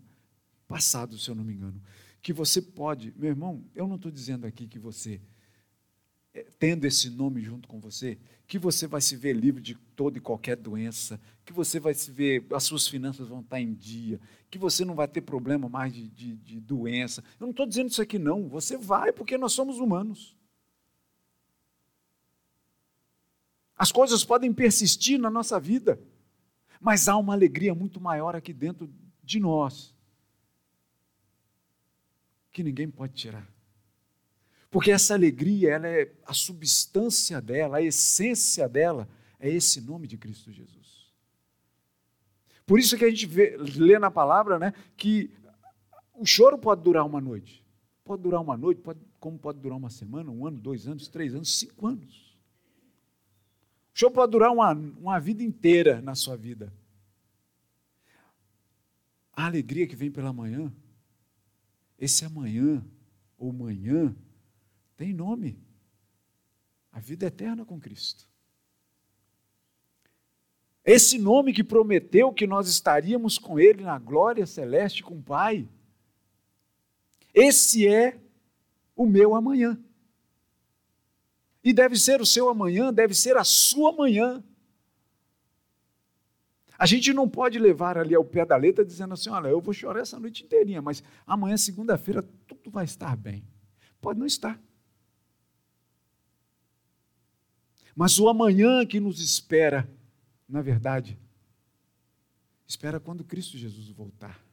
passado, 0.67 1.17
se 1.17 1.27
eu 1.29 1.35
não 1.35 1.43
me 1.43 1.53
engano, 1.53 1.81
que 2.21 2.31
você 2.31 2.61
pode, 2.61 3.11
meu 3.17 3.29
irmão, 3.29 3.65
eu 3.73 3.87
não 3.87 3.95
estou 3.95 4.11
dizendo 4.11 4.45
aqui 4.45 4.67
que 4.67 4.77
você 4.77 5.19
eh, 6.33 6.47
tendo 6.57 6.85
esse 6.85 7.09
nome 7.09 7.41
junto 7.41 7.67
com 7.67 7.79
você, 7.79 8.17
que 8.53 8.59
você 8.59 8.85
vai 8.85 9.01
se 9.01 9.15
ver 9.15 9.33
livre 9.33 9.59
de 9.59 9.73
toda 9.95 10.19
e 10.19 10.21
qualquer 10.21 10.55
doença, 10.55 11.19
que 11.43 11.51
você 11.51 11.79
vai 11.79 11.95
se 11.95 12.11
ver, 12.11 12.45
as 12.53 12.63
suas 12.63 12.87
finanças 12.87 13.27
vão 13.27 13.39
estar 13.39 13.59
em 13.59 13.73
dia, 13.73 14.21
que 14.47 14.59
você 14.59 14.85
não 14.85 14.93
vai 14.93 15.07
ter 15.07 15.21
problema 15.21 15.67
mais 15.67 15.91
de, 15.91 16.07
de, 16.07 16.35
de 16.35 16.59
doença. 16.59 17.23
Eu 17.39 17.47
não 17.47 17.49
estou 17.49 17.65
dizendo 17.65 17.89
isso 17.89 17.99
aqui, 17.99 18.19
não. 18.19 18.47
Você 18.47 18.77
vai 18.77 19.11
porque 19.11 19.39
nós 19.39 19.53
somos 19.53 19.79
humanos. 19.79 20.37
As 23.75 23.91
coisas 23.91 24.23
podem 24.23 24.53
persistir 24.53 25.19
na 25.19 25.31
nossa 25.31 25.59
vida, 25.59 25.99
mas 26.79 27.07
há 27.07 27.17
uma 27.17 27.33
alegria 27.33 27.73
muito 27.73 27.99
maior 27.99 28.35
aqui 28.35 28.53
dentro 28.53 28.87
de 29.23 29.39
nós 29.39 29.95
que 32.51 32.61
ninguém 32.61 32.87
pode 32.87 33.13
tirar. 33.15 33.51
Porque 34.73 34.89
essa 34.89 35.13
alegria, 35.13 35.73
ela 35.73 35.87
é 35.87 36.11
a 36.25 36.33
substância 36.33 37.39
dela, 37.39 37.77
a 37.77 37.81
essência 37.83 38.67
dela 38.67 39.07
é 39.39 39.47
esse 39.47 39.79
nome 39.79 40.07
de 40.07 40.17
Cristo 40.17 40.51
Jesus. 40.51 41.13
Por 42.65 42.79
isso 42.79 42.97
que 42.97 43.05
a 43.05 43.09
gente 43.09 43.27
vê, 43.27 43.55
lê 43.55 43.99
na 43.99 44.09
palavra, 44.09 44.57
né, 44.57 44.73
que 44.97 45.29
o 46.15 46.25
choro 46.25 46.57
pode 46.57 46.81
durar 46.81 47.05
uma 47.05 47.21
noite. 47.21 47.63
Pode 48.03 48.23
durar 48.23 48.41
uma 48.41 48.57
noite, 48.57 48.81
pode, 48.81 48.99
como 49.19 49.37
pode 49.37 49.59
durar 49.59 49.77
uma 49.77 49.91
semana, 49.91 50.31
um 50.31 50.47
ano, 50.47 50.59
dois 50.59 50.87
anos, 50.87 51.07
três 51.07 51.35
anos, 51.35 51.55
cinco 51.55 51.85
anos. 51.85 52.35
O 53.93 53.99
choro 53.99 54.11
pode 54.15 54.31
durar 54.31 54.51
uma, 54.51 54.71
uma 54.71 55.19
vida 55.19 55.43
inteira 55.43 56.01
na 56.01 56.15
sua 56.15 56.35
vida. 56.35 56.73
A 59.31 59.45
alegria 59.45 59.85
que 59.85 59.95
vem 59.95 60.09
pela 60.09 60.33
manhã, 60.33 60.73
esse 61.99 62.25
amanhã 62.25 62.83
ou 63.37 63.53
manhã, 63.53 64.15
tem 64.95 65.13
nome. 65.13 65.59
A 66.91 66.99
vida 66.99 67.25
eterna 67.25 67.65
com 67.65 67.79
Cristo. 67.79 68.27
Esse 70.85 71.17
nome 71.17 71.53
que 71.53 71.63
prometeu 71.63 72.31
que 72.33 72.45
nós 72.45 72.67
estaríamos 72.67 73.37
com 73.37 73.59
Ele 73.59 73.83
na 73.83 73.97
glória 73.97 74.45
celeste 74.45 75.01
com 75.01 75.17
o 75.17 75.23
Pai. 75.23 75.67
Esse 77.33 77.87
é 77.87 78.19
o 78.95 79.05
meu 79.05 79.33
amanhã. 79.33 79.79
E 81.63 81.71
deve 81.71 81.97
ser 81.97 82.21
o 82.21 82.25
seu 82.25 82.49
amanhã, 82.49 82.93
deve 82.93 83.13
ser 83.13 83.37
a 83.37 83.43
sua 83.43 83.93
manhã. 83.93 84.43
A 86.77 86.85
gente 86.85 87.13
não 87.13 87.29
pode 87.29 87.57
levar 87.57 87.97
ali 87.97 88.13
ao 88.13 88.25
pé 88.25 88.45
da 88.45 88.57
letra 88.57 88.83
dizendo 88.83 89.13
assim: 89.13 89.29
olha, 89.29 89.47
eu 89.47 89.61
vou 89.61 89.73
chorar 89.73 90.01
essa 90.01 90.19
noite 90.19 90.43
inteirinha, 90.43 90.81
mas 90.81 91.01
amanhã, 91.25 91.55
segunda-feira, 91.55 92.21
tudo 92.45 92.69
vai 92.69 92.83
estar 92.83 93.15
bem. 93.15 93.47
Pode 94.01 94.19
não 94.19 94.25
estar. 94.25 94.61
Mas 97.95 98.19
o 98.19 98.27
amanhã 98.27 98.85
que 98.85 98.99
nos 98.99 99.19
espera, 99.19 99.89
na 100.47 100.61
verdade, 100.61 101.17
espera 102.67 102.99
quando 102.99 103.23
Cristo 103.23 103.57
Jesus 103.57 103.89
voltar 103.89 104.43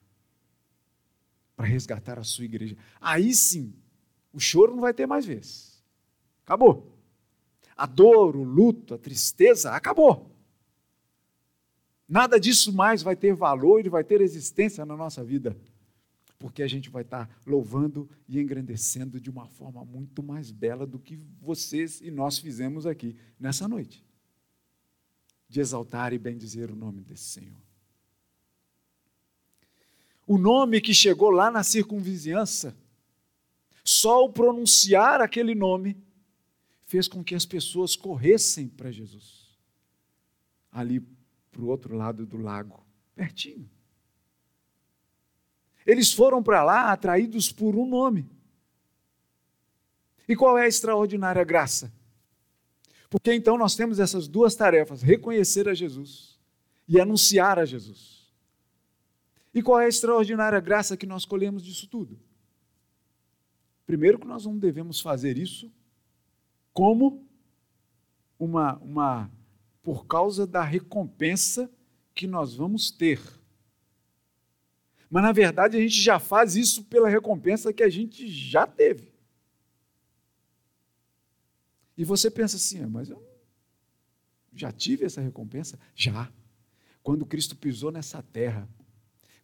para 1.57 1.66
resgatar 1.66 2.18
a 2.18 2.24
sua 2.24 2.44
igreja. 2.44 2.76
Aí 3.00 3.35
sim, 3.35 3.74
o 4.33 4.40
choro 4.40 4.74
não 4.74 4.81
vai 4.81 4.94
ter 4.94 5.07
mais 5.07 5.24
vez. 5.24 5.83
Acabou. 6.44 6.98
A 7.76 7.87
dor, 7.87 8.37
o 8.37 8.42
luto, 8.42 8.94
a 8.94 8.98
tristeza, 8.98 9.72
acabou. 9.72 10.31
Nada 12.09 12.40
disso 12.40 12.72
mais 12.72 13.03
vai 13.03 13.14
ter 13.14 13.33
valor 13.35 13.85
e 13.85 13.88
vai 13.88 14.03
ter 14.03 14.20
existência 14.20 14.85
na 14.85 14.96
nossa 14.96 15.22
vida, 15.22 15.57
porque 16.40 16.62
a 16.62 16.66
gente 16.66 16.88
vai 16.88 17.03
estar 17.03 17.29
louvando 17.46 18.09
e 18.26 18.40
engrandecendo 18.40 19.20
de 19.20 19.29
uma 19.29 19.46
forma 19.46 19.85
muito 19.85 20.22
mais 20.22 20.50
bela 20.50 20.87
do 20.87 20.98
que 20.98 21.14
vocês 21.38 22.00
e 22.00 22.11
nós 22.11 22.38
fizemos 22.38 22.87
aqui 22.87 23.14
nessa 23.38 23.68
noite. 23.68 24.03
De 25.46 25.61
exaltar 25.61 26.14
e 26.14 26.18
bendizer 26.18 26.70
o 26.70 26.74
nome 26.74 27.03
desse 27.03 27.24
Senhor. 27.24 27.61
O 30.26 30.38
nome 30.38 30.81
que 30.81 30.94
chegou 30.94 31.29
lá 31.29 31.50
na 31.50 31.62
circunvizinhança, 31.62 32.74
só 33.85 34.24
o 34.24 34.33
pronunciar 34.33 35.20
aquele 35.20 35.55
nome 35.55 35.94
fez 36.87 37.07
com 37.07 37.22
que 37.22 37.35
as 37.35 37.44
pessoas 37.44 37.94
corressem 37.94 38.66
para 38.66 38.90
Jesus. 38.90 39.59
Ali 40.72 41.00
para 41.53 41.61
o 41.61 41.66
outro 41.66 41.94
lado 41.94 42.24
do 42.24 42.38
lago, 42.38 42.83
pertinho. 43.14 43.68
Eles 45.87 46.12
foram 46.12 46.43
para 46.43 46.62
lá 46.62 46.93
atraídos 46.93 47.51
por 47.51 47.75
um 47.75 47.87
nome. 47.87 48.29
E 50.29 50.37
qual 50.37 50.57
é 50.57 50.62
a 50.62 50.69
extraordinária 50.69 51.43
graça? 51.43 51.93
Porque 53.09 53.35
então 53.35 53.59
nós 53.59 53.75
temos 53.75 53.99
essas 53.99 54.29
duas 54.29 54.55
tarefas: 54.55 55.03
reconhecer 55.03 55.69
a 55.69 55.75
Jesus 55.75 56.38
e 56.87 57.01
anunciar 57.01 57.59
a 57.59 57.64
Jesus. 57.64 58.21
E 59.53 59.62
qual 59.62 59.81
é 59.81 59.87
a 59.87 59.88
extraordinária 59.88 60.61
graça 60.61 60.97
que 60.97 61.07
nós 61.07 61.25
colhemos 61.25 61.64
disso 61.64 61.88
tudo? 61.88 62.19
Primeiro, 63.85 64.21
que 64.21 64.27
nós 64.27 64.47
não 64.47 64.57
devemos 64.57 65.01
fazer 65.01 65.37
isso 65.37 65.73
como 66.73 67.27
uma, 68.38 68.79
uma 68.79 69.31
por 69.83 70.07
causa 70.07 70.47
da 70.47 70.62
recompensa 70.62 71.69
que 72.14 72.27
nós 72.27 72.55
vamos 72.55 72.90
ter. 72.90 73.21
Mas 75.11 75.23
na 75.23 75.33
verdade 75.33 75.77
a 75.77 75.81
gente 75.81 76.01
já 76.01 76.18
faz 76.18 76.55
isso 76.55 76.85
pela 76.85 77.09
recompensa 77.09 77.73
que 77.73 77.83
a 77.83 77.88
gente 77.88 78.29
já 78.29 78.66
teve. 78.66 79.12
E 81.96 82.05
você 82.05 82.31
pensa 82.31 82.57
assim, 82.57 82.83
ah, 82.83 82.88
mas 82.88 83.11
eu 83.11 83.23
já 84.55 84.73
tive 84.73 85.05
essa 85.05 85.20
recompensa? 85.20 85.79
Já. 85.94 86.33
Quando 87.03 87.27
Cristo 87.27 87.57
pisou 87.57 87.90
nessa 87.90 88.23
terra, 88.23 88.68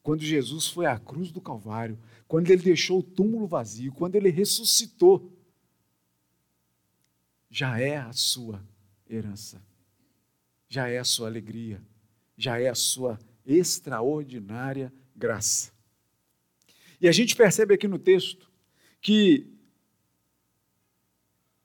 quando 0.03 0.23
Jesus 0.23 0.69
foi 0.69 0.87
à 0.87 0.99
cruz 0.99 1.33
do 1.33 1.41
Calvário, 1.41 1.99
quando 2.29 2.49
ele 2.51 2.63
deixou 2.63 3.01
o 3.01 3.03
túmulo 3.03 3.47
vazio, 3.47 3.93
quando 3.93 4.15
ele 4.15 4.31
ressuscitou, 4.31 5.33
já 7.51 7.79
é 7.79 7.97
a 7.97 8.13
sua 8.13 8.65
herança 9.09 9.61
já 10.69 10.89
é 10.89 10.99
a 10.99 11.05
sua 11.05 11.29
alegria, 11.29 11.81
já 12.37 12.59
é 12.59 12.69
a 12.69 12.75
sua 12.75 13.19
extraordinária 13.45 14.93
graça. 15.17 15.73
E 17.01 17.09
a 17.09 17.13
gente 17.13 17.35
percebe 17.35 17.75
aqui 17.75 17.89
no 17.89 17.99
texto 17.99 18.51
que 19.01 19.47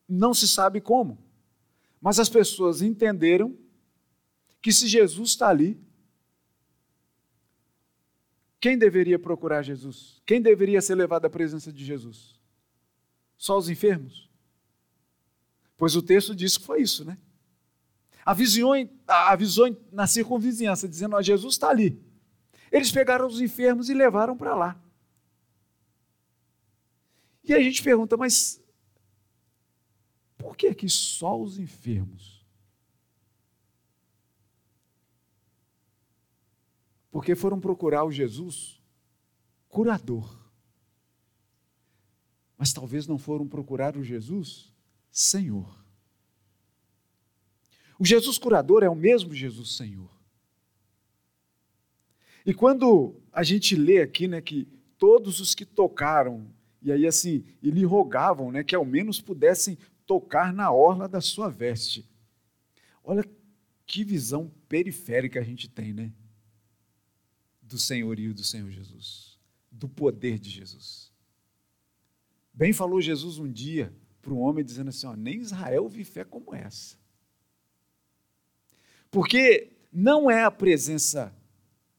não 0.08 0.34
se 0.34 0.48
sabe 0.48 0.82
como, 0.82 1.18
mas 2.02 2.20
as 2.20 2.30
pessoas 2.30 2.82
entenderam 2.82 3.58
que 4.62 4.72
se 4.72 4.88
Jesus 4.88 5.30
está 5.30 5.50
ali, 5.50 5.80
quem 8.60 8.78
deveria 8.78 9.18
procurar 9.18 9.64
Jesus? 9.64 10.22
Quem 10.26 10.42
deveria 10.42 10.82
ser 10.82 10.96
levado 10.96 11.26
à 11.26 11.30
presença 11.30 11.72
de 11.72 11.84
Jesus? 11.84 12.40
Só 13.38 13.58
os 13.58 13.70
enfermos? 13.70 14.30
Pois 15.78 15.96
o 15.96 16.02
texto 16.02 16.36
diz 16.36 16.58
que 16.58 16.66
foi 16.66 16.82
isso, 16.82 17.04
né? 17.04 17.18
avisou, 18.26 18.74
avisou 19.08 19.78
na 19.92 20.08
circunvizinhança, 20.08 20.88
dizendo: 20.88 21.16
ó, 21.16 21.22
Jesus 21.22 21.56
está 21.56 21.70
ali. 21.70 22.00
Eles 22.72 22.92
pegaram 22.92 23.28
os 23.28 23.42
enfermos 23.42 23.90
e 23.90 23.94
levaram 23.94 24.38
para 24.38 24.56
lá. 24.56 24.82
E 27.44 27.54
a 27.54 27.62
gente 27.62 27.84
pergunta, 27.84 28.16
mas 28.16 28.64
por 30.38 30.56
que, 30.56 30.74
que 30.74 30.88
só 30.88 31.40
os 31.40 31.60
enfermos? 31.60 32.46
Porque 37.12 37.36
foram 37.36 37.60
procurar 37.60 38.06
o 38.06 38.12
Jesus 38.12 38.82
curador. 39.68 40.40
Mas 42.58 42.72
talvez 42.72 43.06
não 43.06 43.18
foram 43.18 43.48
procurar 43.48 43.98
o 43.98 44.04
Jesus 44.04 44.74
Senhor. 45.12 45.84
O 48.00 48.06
Jesus 48.06 48.38
curador 48.38 48.82
é 48.82 48.90
o 48.90 48.96
mesmo 48.96 49.34
Jesus 49.34 49.76
Senhor. 49.76 50.21
E 52.46 52.54
quando 52.54 53.16
a 53.32 53.44
gente 53.44 53.76
lê 53.76 54.02
aqui, 54.02 54.28
né, 54.28 54.42
que 54.42 54.68
todos 54.98 55.40
os 55.40 55.54
que 55.56 55.66
tocaram, 55.66 56.48
e 56.82 56.92
aí 56.92 57.06
assim, 57.06 57.44
e 57.62 57.70
lhe 57.70 57.84
rogavam, 57.86 58.52
né, 58.52 58.64
que 58.64 58.76
ao 58.76 58.86
menos 58.86 59.22
pudessem 59.22 59.78
tocar 60.06 60.54
na 60.54 60.72
orla 60.72 61.08
da 61.08 61.22
sua 61.22 61.50
veste. 61.50 62.10
Olha 63.04 63.24
que 63.86 64.04
visão 64.04 64.52
periférica 64.68 65.40
a 65.40 65.44
gente 65.44 65.70
tem, 65.70 65.94
né? 65.94 66.12
Do 67.62 67.78
senhorio 67.78 68.34
do 68.34 68.44
Senhor 68.44 68.70
Jesus, 68.70 69.40
do 69.72 69.88
poder 69.88 70.38
de 70.40 70.50
Jesus. 70.50 71.12
Bem 72.54 72.74
falou 72.74 73.02
Jesus 73.02 73.38
um 73.38 73.52
dia 73.52 73.94
para 74.22 74.34
um 74.34 74.40
homem 74.40 74.64
dizendo 74.64 74.90
assim: 74.90 75.08
ó, 75.08 75.16
nem 75.16 75.40
Israel 75.40 75.88
vive 75.88 76.04
fé 76.04 76.24
como 76.24 76.54
essa. 76.54 76.98
Porque 79.10 79.72
não 79.92 80.30
é 80.30 80.44
a 80.44 80.52
presença 80.52 81.36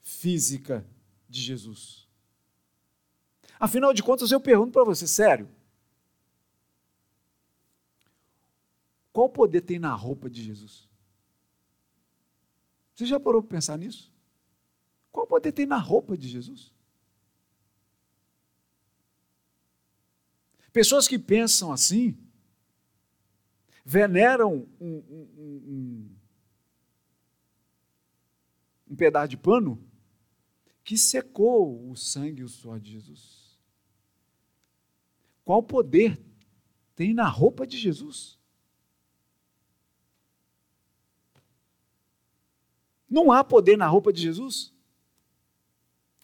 física 0.02 0.86
de 1.28 1.40
Jesus. 1.40 2.08
Afinal 3.58 3.94
de 3.94 4.02
contas, 4.02 4.30
eu 4.30 4.40
pergunto 4.40 4.72
para 4.72 4.84
você, 4.84 5.06
sério. 5.06 5.48
Qual 9.12 9.28
poder 9.28 9.60
tem 9.60 9.78
na 9.78 9.94
roupa 9.94 10.28
de 10.28 10.42
Jesus? 10.42 10.88
Você 12.94 13.06
já 13.06 13.20
parou 13.20 13.42
para 13.42 13.56
pensar 13.56 13.78
nisso? 13.78 14.12
Qual 15.10 15.26
poder 15.26 15.52
tem 15.52 15.66
na 15.66 15.78
roupa 15.78 16.16
de 16.16 16.28
Jesus? 16.28 16.72
Pessoas 20.72 21.06
que 21.06 21.18
pensam 21.18 21.70
assim 21.70 22.16
veneram 23.84 24.66
um, 24.80 24.86
um, 24.88 25.28
um, 25.36 26.16
um 28.90 28.96
pedaço 28.96 29.28
de 29.28 29.36
pano 29.36 29.91
que 30.84 30.98
secou 30.98 31.90
o 31.90 31.96
sangue 31.96 32.40
e 32.40 32.44
o 32.44 32.48
suor 32.48 32.80
de 32.80 32.92
Jesus. 32.92 33.58
Qual 35.44 35.62
poder 35.62 36.20
tem 36.94 37.14
na 37.14 37.28
roupa 37.28 37.66
de 37.66 37.78
Jesus? 37.78 38.38
Não 43.08 43.30
há 43.30 43.44
poder 43.44 43.76
na 43.76 43.86
roupa 43.86 44.12
de 44.12 44.22
Jesus. 44.22 44.72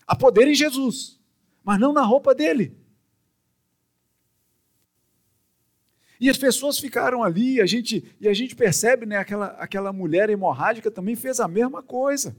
Há 0.07 0.17
poder 0.17 0.49
em 0.49 0.55
Jesus, 0.55 1.21
mas 1.63 1.79
não 1.79 1.93
na 1.93 2.03
roupa 2.03 2.35
dele. 2.35 2.75
E 6.21 6.29
as 6.29 6.39
pessoas 6.39 6.79
ficaram 6.79 7.23
ali, 7.23 7.61
a 7.61 7.67
gente, 7.67 8.17
e 8.21 8.27
a 8.27 8.35
gente 8.35 8.57
percebe, 8.57 9.07
né, 9.07 9.19
aquela, 9.19 9.49
aquela 9.49 9.93
mulher 9.93 10.31
hemorrágica 10.31 10.91
também 10.91 11.15
fez 11.15 11.39
a 11.39 11.47
mesma 11.47 11.83
coisa. 11.83 12.37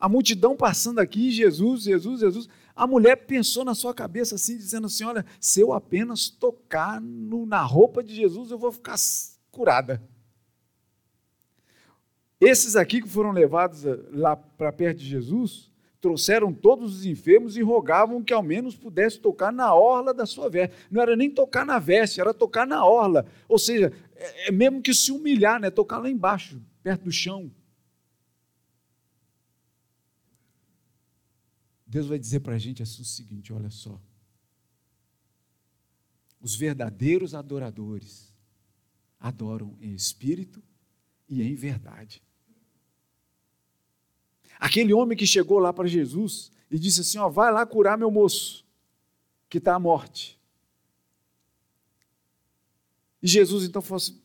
A 0.00 0.08
multidão 0.08 0.56
passando 0.56 0.98
aqui, 0.98 1.30
Jesus, 1.30 1.82
Jesus, 1.82 2.20
Jesus. 2.20 2.48
A 2.74 2.86
mulher 2.86 3.16
pensou 3.16 3.64
na 3.64 3.74
sua 3.74 3.92
cabeça 3.92 4.36
assim, 4.36 4.56
dizendo 4.56 4.86
assim: 4.86 5.04
Olha, 5.04 5.26
se 5.38 5.60
eu 5.60 5.74
apenas 5.74 6.30
tocar 6.30 6.98
no, 6.98 7.44
na 7.44 7.60
roupa 7.62 8.02
de 8.02 8.14
Jesus, 8.14 8.50
eu 8.50 8.58
vou 8.58 8.72
ficar 8.72 8.96
curada. 9.50 10.02
Esses 12.40 12.74
aqui 12.74 13.02
que 13.02 13.08
foram 13.08 13.32
levados 13.32 13.84
eh, 13.84 13.98
lá 14.12 14.34
para 14.34 14.72
perto 14.72 15.00
de 15.00 15.06
Jesus, 15.06 15.70
trouxeram 16.00 16.50
todos 16.50 16.96
os 16.96 17.04
enfermos 17.04 17.58
e 17.58 17.62
rogavam 17.62 18.22
que 18.22 18.32
ao 18.32 18.42
menos 18.42 18.74
pudesse 18.74 19.20
tocar 19.20 19.52
na 19.52 19.74
orla 19.74 20.14
da 20.14 20.24
sua 20.24 20.48
veste. 20.48 20.74
Não 20.90 21.02
era 21.02 21.14
nem 21.14 21.28
tocar 21.28 21.66
na 21.66 21.78
veste, 21.78 22.18
era 22.18 22.32
tocar 22.32 22.66
na 22.66 22.82
orla. 22.86 23.26
Ou 23.46 23.58
seja, 23.58 23.92
é, 24.16 24.48
é 24.48 24.50
mesmo 24.50 24.80
que 24.80 24.94
se 24.94 25.12
humilhar, 25.12 25.60
né? 25.60 25.68
tocar 25.68 25.98
lá 25.98 26.08
embaixo, 26.08 26.58
perto 26.82 27.04
do 27.04 27.12
chão. 27.12 27.50
Deus 31.90 32.06
vai 32.06 32.20
dizer 32.20 32.38
para 32.38 32.54
a 32.54 32.58
gente 32.58 32.84
assim, 32.84 33.02
o 33.02 33.04
seguinte: 33.04 33.52
olha 33.52 33.68
só. 33.68 34.00
Os 36.40 36.54
verdadeiros 36.54 37.34
adoradores 37.34 38.32
adoram 39.18 39.76
em 39.80 39.92
espírito 39.92 40.62
e 41.28 41.42
em 41.42 41.52
verdade. 41.56 42.22
Aquele 44.60 44.94
homem 44.94 45.18
que 45.18 45.26
chegou 45.26 45.58
lá 45.58 45.72
para 45.72 45.88
Jesus 45.88 46.52
e 46.70 46.78
disse 46.78 47.00
assim: 47.00 47.18
ó, 47.18 47.28
vai 47.28 47.52
lá 47.52 47.66
curar 47.66 47.98
meu 47.98 48.10
moço, 48.10 48.64
que 49.48 49.58
está 49.58 49.74
à 49.74 49.80
morte. 49.80 50.38
E 53.20 53.26
Jesus 53.26 53.64
então 53.64 53.82
falou 53.82 53.96
assim: 53.96 54.22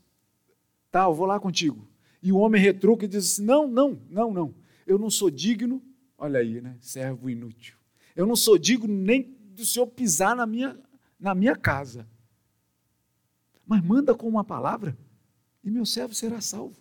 tá, 0.91 1.05
eu 1.05 1.15
vou 1.15 1.25
lá 1.25 1.39
contigo. 1.39 1.87
E 2.21 2.31
o 2.31 2.37
homem 2.37 2.61
retruca 2.61 3.05
e 3.05 3.07
diz 3.07 3.25
assim: 3.25 3.43
não, 3.43 3.67
não, 3.67 3.99
não, 4.07 4.31
não, 4.31 4.55
eu 4.85 4.99
não 4.99 5.09
sou 5.09 5.31
digno, 5.31 5.81
olha 6.17 6.39
aí, 6.39 6.61
né, 6.61 6.77
servo 6.81 7.29
inútil. 7.29 7.77
Eu 8.15 8.25
não 8.25 8.35
sou 8.35 8.57
digno 8.57 8.87
nem 8.87 9.23
do 9.23 9.65
Senhor 9.65 9.87
pisar 9.87 10.35
na 10.35 10.45
minha, 10.45 10.79
na 11.19 11.35
minha 11.35 11.55
casa. 11.55 12.07
Mas 13.65 13.83
manda 13.83 14.13
com 14.13 14.27
uma 14.27 14.43
palavra 14.43 14.97
e 15.63 15.71
meu 15.71 15.85
servo 15.85 16.13
será 16.13 16.39
salvo. 16.39 16.79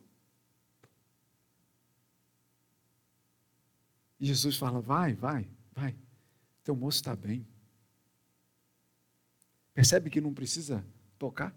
E 4.20 4.27
Jesus 4.27 4.57
fala: 4.57 4.81
vai, 4.81 5.14
vai, 5.14 5.49
vai. 5.73 5.97
Teu 6.62 6.77
moço 6.77 6.99
está 6.99 7.14
bem. 7.16 7.47
Percebe 9.73 10.09
que 10.09 10.20
não 10.20 10.33
precisa 10.33 10.85
tocar? 11.18 11.55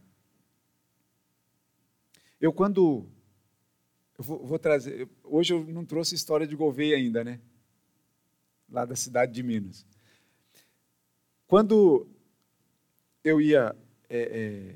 Eu, 2.42 2.52
quando. 2.52 3.08
Eu 4.18 4.24
vou, 4.24 4.46
vou 4.46 4.60
trazer. 4.60 5.08
Hoje 5.24 5.54
eu 5.54 5.66
não 5.66 5.86
trouxe 5.86 6.16
história 6.16 6.48
de 6.48 6.56
Gouveia 6.56 6.98
ainda, 6.98 7.24
né? 7.24 7.40
Lá 8.70 8.86
da 8.86 8.96
cidade 8.96 9.34
de 9.34 9.44
Minas. 9.44 9.86
Quando 11.48 12.08
eu 13.24 13.40
ia 13.40 13.76
é, 14.10 14.20
é, 14.20 14.76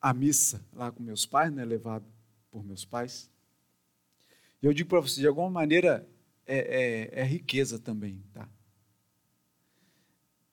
à 0.00 0.14
missa 0.14 0.64
lá 0.72 0.92
com 0.92 1.02
meus 1.02 1.26
pais, 1.26 1.52
né, 1.52 1.64
levado 1.64 2.04
por 2.50 2.64
meus 2.64 2.84
pais, 2.84 3.30
eu 4.62 4.72
digo 4.72 4.88
para 4.88 5.00
vocês, 5.00 5.18
de 5.18 5.26
alguma 5.26 5.50
maneira, 5.50 6.08
é, 6.46 7.10
é, 7.14 7.20
é 7.20 7.24
riqueza 7.24 7.78
também, 7.78 8.22
tá? 8.32 8.48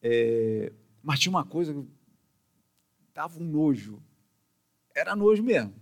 É, 0.01 0.71
mas 1.03 1.19
tinha 1.19 1.29
uma 1.29 1.45
coisa 1.45 1.73
que 1.73 1.87
dava 3.13 3.39
um 3.39 3.43
nojo. 3.43 4.01
Era 4.95 5.15
nojo 5.15 5.43
mesmo. 5.43 5.73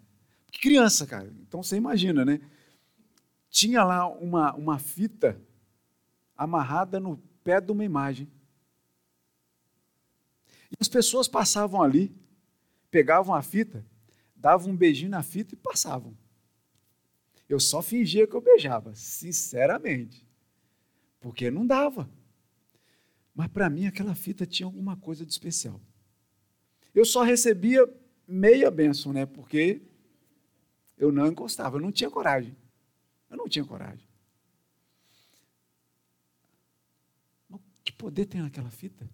Criança, 0.52 1.06
cara. 1.06 1.34
Então 1.42 1.64
você 1.64 1.78
imagina, 1.78 2.26
né? 2.26 2.42
Tinha 3.50 3.84
lá 3.84 4.08
uma, 4.08 4.54
uma 4.56 4.80
fita 4.80 5.40
amarrada 6.38 7.00
no 7.00 7.18
pé 7.44 7.60
de 7.60 7.72
uma 7.72 7.84
imagem. 7.84 8.30
E 10.72 10.76
as 10.80 10.88
pessoas 10.88 11.28
passavam 11.28 11.82
ali, 11.82 12.16
pegavam 12.92 13.34
a 13.34 13.42
fita, 13.42 13.86
davam 14.36 14.72
um 14.72 14.76
beijinho 14.76 15.10
na 15.10 15.24
fita 15.24 15.56
e 15.56 15.58
passavam. 15.58 16.16
Eu 17.50 17.60
só 17.60 17.82
fingia 17.82 18.28
que 18.28 18.36
eu 18.36 18.42
beijava, 18.42 18.94
sinceramente. 18.94 20.26
Porque 21.20 21.50
não 21.50 21.66
dava. 21.66 22.10
Mas 23.34 23.48
para 23.48 23.70
mim 23.70 23.86
aquela 23.86 24.16
fita 24.16 24.46
tinha 24.46 24.66
alguma 24.66 24.98
coisa 24.98 25.26
de 25.26 25.32
especial. 25.32 25.80
Eu 26.94 27.06
só 27.06 27.24
recebia 27.24 27.88
meia 28.28 28.70
benção, 28.70 29.14
né? 29.14 29.26
Porque 29.26 29.82
eu 30.98 31.12
não 31.12 31.28
encostava, 31.28 31.78
eu 31.78 31.82
não 31.82 31.92
tinha 31.92 32.10
coragem. 32.10 32.58
Eu 33.30 33.38
não 33.38 33.48
tinha 33.48 33.64
coragem. 33.64 34.08
Mas 37.48 37.62
que 37.84 37.87
poder 37.98 38.26
tem 38.26 38.42
naquela 38.42 38.70
fita? 38.70 39.10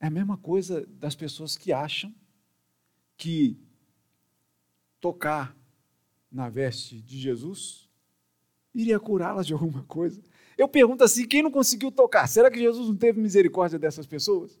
É 0.00 0.06
a 0.06 0.10
mesma 0.10 0.36
coisa 0.36 0.86
das 0.86 1.14
pessoas 1.14 1.56
que 1.56 1.72
acham 1.72 2.14
que 3.16 3.58
tocar 5.00 5.56
na 6.30 6.48
veste 6.48 7.00
de 7.00 7.18
Jesus, 7.18 7.88
iria 8.74 9.00
curá-las 9.00 9.46
de 9.46 9.52
alguma 9.52 9.82
coisa. 9.84 10.22
Eu 10.56 10.68
pergunto 10.68 11.02
assim: 11.02 11.26
quem 11.26 11.42
não 11.42 11.50
conseguiu 11.50 11.90
tocar? 11.90 12.26
Será 12.28 12.50
que 12.50 12.58
Jesus 12.58 12.88
não 12.88 12.96
teve 12.96 13.20
misericórdia 13.20 13.78
dessas 13.78 14.06
pessoas? 14.06 14.58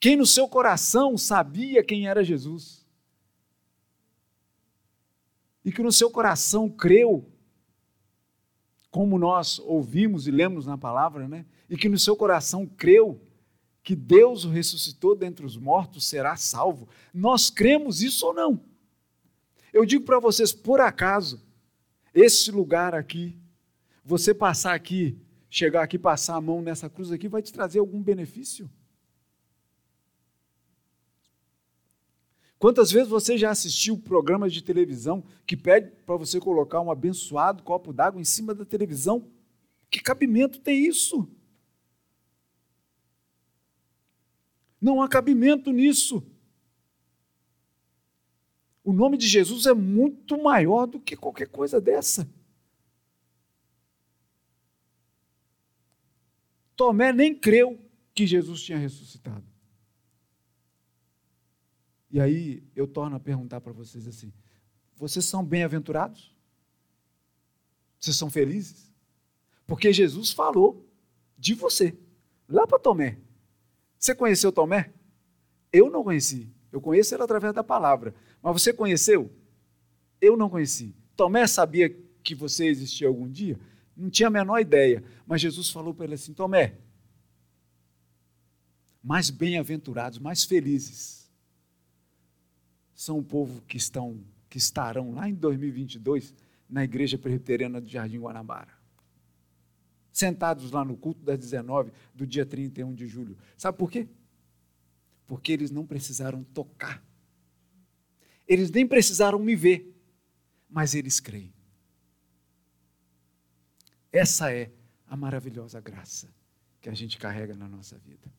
Quem 0.00 0.16
no 0.16 0.26
seu 0.26 0.48
coração 0.48 1.16
sabia 1.16 1.82
quem 1.82 2.08
era 2.08 2.24
Jesus? 2.24 2.84
E 5.64 5.72
que 5.72 5.82
no 5.82 5.90
seu 5.90 6.10
coração 6.10 6.68
creu, 6.68 7.28
como 8.96 9.18
nós 9.18 9.58
ouvimos 9.58 10.26
e 10.26 10.30
lemos 10.30 10.64
na 10.64 10.78
palavra, 10.78 11.28
né? 11.28 11.44
E 11.68 11.76
que 11.76 11.86
no 11.86 11.98
seu 11.98 12.16
coração 12.16 12.64
creu 12.66 13.20
que 13.82 13.94
Deus 13.94 14.46
o 14.46 14.48
ressuscitou 14.48 15.14
dentre 15.14 15.44
os 15.44 15.54
mortos, 15.54 16.06
será 16.06 16.34
salvo. 16.34 16.88
Nós 17.12 17.50
cremos 17.50 18.00
isso 18.00 18.24
ou 18.24 18.32
não? 18.32 18.58
Eu 19.70 19.84
digo 19.84 20.02
para 20.06 20.18
vocês, 20.18 20.50
por 20.50 20.80
acaso, 20.80 21.42
esse 22.14 22.50
lugar 22.50 22.94
aqui, 22.94 23.36
você 24.02 24.32
passar 24.32 24.72
aqui, 24.72 25.20
chegar 25.50 25.82
aqui, 25.82 25.98
passar 25.98 26.36
a 26.36 26.40
mão 26.40 26.62
nessa 26.62 26.88
cruz 26.88 27.12
aqui, 27.12 27.28
vai 27.28 27.42
te 27.42 27.52
trazer 27.52 27.80
algum 27.80 28.02
benefício? 28.02 28.66
Quantas 32.58 32.90
vezes 32.90 33.08
você 33.08 33.36
já 33.36 33.50
assistiu 33.50 33.98
programas 33.98 34.52
de 34.52 34.62
televisão 34.62 35.22
que 35.46 35.56
pede 35.56 35.90
para 36.06 36.16
você 36.16 36.40
colocar 36.40 36.80
um 36.80 36.90
abençoado 36.90 37.62
copo 37.62 37.92
d'água 37.92 38.20
em 38.20 38.24
cima 38.24 38.54
da 38.54 38.64
televisão? 38.64 39.30
Que 39.90 40.00
cabimento 40.00 40.60
tem 40.60 40.86
isso? 40.86 41.28
Não 44.80 45.02
há 45.02 45.08
cabimento 45.08 45.70
nisso. 45.70 46.22
O 48.82 48.92
nome 48.92 49.16
de 49.18 49.26
Jesus 49.26 49.66
é 49.66 49.74
muito 49.74 50.40
maior 50.40 50.86
do 50.86 51.00
que 51.00 51.16
qualquer 51.16 51.48
coisa 51.48 51.80
dessa. 51.80 52.28
Tomé 56.76 57.12
nem 57.12 57.34
creu 57.34 57.78
que 58.14 58.26
Jesus 58.26 58.62
tinha 58.62 58.78
ressuscitado. 58.78 59.55
E 62.10 62.20
aí 62.20 62.62
eu 62.74 62.86
torno 62.86 63.16
a 63.16 63.20
perguntar 63.20 63.60
para 63.60 63.72
vocês 63.72 64.06
assim: 64.06 64.32
vocês 64.94 65.24
são 65.24 65.44
bem-aventurados? 65.44 66.34
Vocês 67.98 68.16
são 68.16 68.30
felizes? 68.30 68.92
Porque 69.66 69.92
Jesus 69.92 70.30
falou 70.30 70.86
de 71.36 71.54
você, 71.54 71.96
lá 72.48 72.66
para 72.66 72.78
Tomé. 72.78 73.18
Você 73.98 74.14
conheceu 74.14 74.52
Tomé? 74.52 74.92
Eu 75.72 75.90
não 75.90 76.04
conheci. 76.04 76.48
Eu 76.70 76.80
conheço 76.80 77.14
ele 77.14 77.22
através 77.22 77.52
da 77.52 77.64
palavra. 77.64 78.14
Mas 78.42 78.62
você 78.62 78.72
conheceu? 78.72 79.30
Eu 80.20 80.36
não 80.36 80.48
conheci. 80.48 80.94
Tomé 81.16 81.46
sabia 81.46 81.90
que 82.22 82.34
você 82.34 82.66
existia 82.66 83.08
algum 83.08 83.28
dia? 83.28 83.58
Não 83.96 84.08
tinha 84.08 84.28
a 84.28 84.30
menor 84.30 84.60
ideia. 84.60 85.02
Mas 85.26 85.40
Jesus 85.40 85.70
falou 85.70 85.92
para 85.92 86.04
ele 86.04 86.14
assim: 86.14 86.32
Tomé, 86.32 86.78
mais 89.02 89.30
bem-aventurados, 89.30 90.18
mais 90.18 90.44
felizes 90.44 91.25
são 92.96 93.18
o 93.18 93.22
povo 93.22 93.60
que 93.68 93.76
estão 93.76 94.18
que 94.48 94.56
estarão 94.56 95.12
lá 95.12 95.28
em 95.28 95.34
2022 95.34 96.34
na 96.68 96.82
igreja 96.82 97.18
presbiteriana 97.18 97.80
do 97.80 97.88
Jardim 97.88 98.20
Guanabara. 98.20 98.72
Sentados 100.10 100.70
lá 100.70 100.84
no 100.84 100.96
culto 100.96 101.20
das 101.22 101.38
19 101.38 101.92
do 102.14 102.26
dia 102.26 102.46
31 102.46 102.94
de 102.94 103.06
julho. 103.06 103.36
Sabe 103.56 103.76
por 103.76 103.90
quê? 103.90 104.08
Porque 105.26 105.52
eles 105.52 105.70
não 105.70 105.84
precisaram 105.84 106.42
tocar. 106.42 107.04
Eles 108.48 108.70
nem 108.70 108.86
precisaram 108.86 109.38
me 109.38 109.54
ver, 109.54 109.94
mas 110.70 110.94
eles 110.94 111.20
creem. 111.20 111.52
Essa 114.10 114.50
é 114.52 114.72
a 115.06 115.16
maravilhosa 115.16 115.80
graça 115.80 116.32
que 116.80 116.88
a 116.88 116.94
gente 116.94 117.18
carrega 117.18 117.54
na 117.54 117.68
nossa 117.68 117.98
vida. 117.98 118.32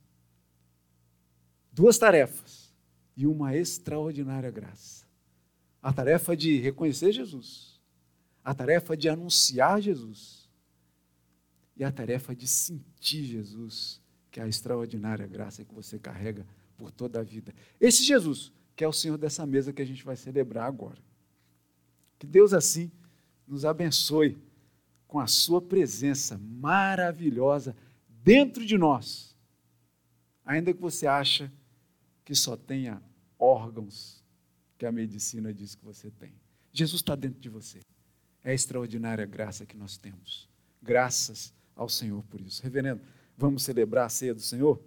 Duas 1.71 1.97
tarefas 1.99 2.66
e 3.17 3.25
uma 3.25 3.55
extraordinária 3.55 4.51
graça. 4.51 5.07
A 5.81 5.91
tarefa 5.91 6.37
de 6.37 6.59
reconhecer 6.59 7.11
Jesus, 7.11 7.81
a 8.43 8.53
tarefa 8.53 8.95
de 8.95 9.09
anunciar 9.09 9.81
Jesus 9.81 10.47
e 11.75 11.83
a 11.83 11.91
tarefa 11.91 12.35
de 12.35 12.47
sentir 12.47 13.23
Jesus, 13.23 13.99
que 14.29 14.39
é 14.39 14.43
a 14.43 14.47
extraordinária 14.47 15.25
graça 15.25 15.65
que 15.65 15.73
você 15.73 15.97
carrega 15.97 16.45
por 16.77 16.91
toda 16.91 17.19
a 17.19 17.23
vida. 17.23 17.53
Esse 17.81 18.03
Jesus, 18.03 18.51
que 18.75 18.83
é 18.83 18.87
o 18.87 18.93
Senhor 18.93 19.17
dessa 19.17 19.45
mesa 19.47 19.73
que 19.73 19.81
a 19.81 19.85
gente 19.85 20.05
vai 20.05 20.15
celebrar 20.15 20.67
agora. 20.67 21.01
Que 22.19 22.27
Deus 22.27 22.53
assim 22.53 22.91
nos 23.47 23.65
abençoe 23.65 24.37
com 25.07 25.19
a 25.19 25.25
sua 25.25 25.61
presença 25.61 26.37
maravilhosa 26.37 27.75
dentro 28.23 28.63
de 28.63 28.77
nós. 28.77 29.35
Ainda 30.45 30.73
que 30.73 30.81
você 30.81 31.07
acha 31.07 31.51
que 32.23 32.35
só 32.35 32.55
tenha 32.55 33.01
órgãos 33.39 34.23
que 34.77 34.85
a 34.85 34.91
medicina 34.91 35.53
diz 35.53 35.75
que 35.75 35.83
você 35.83 36.11
tem. 36.11 36.33
Jesus 36.71 37.01
está 37.01 37.15
dentro 37.15 37.39
de 37.39 37.49
você. 37.49 37.79
É 38.43 38.51
a 38.51 38.53
extraordinária 38.53 39.25
graça 39.25 39.65
que 39.65 39.75
nós 39.75 39.97
temos. 39.97 40.49
Graças 40.81 41.53
ao 41.75 41.89
Senhor 41.89 42.23
por 42.23 42.39
isso. 42.39 42.61
Reverendo, 42.63 43.01
vamos 43.35 43.63
celebrar 43.63 44.05
a 44.05 44.09
ceia 44.09 44.33
do 44.33 44.41
Senhor? 44.41 44.81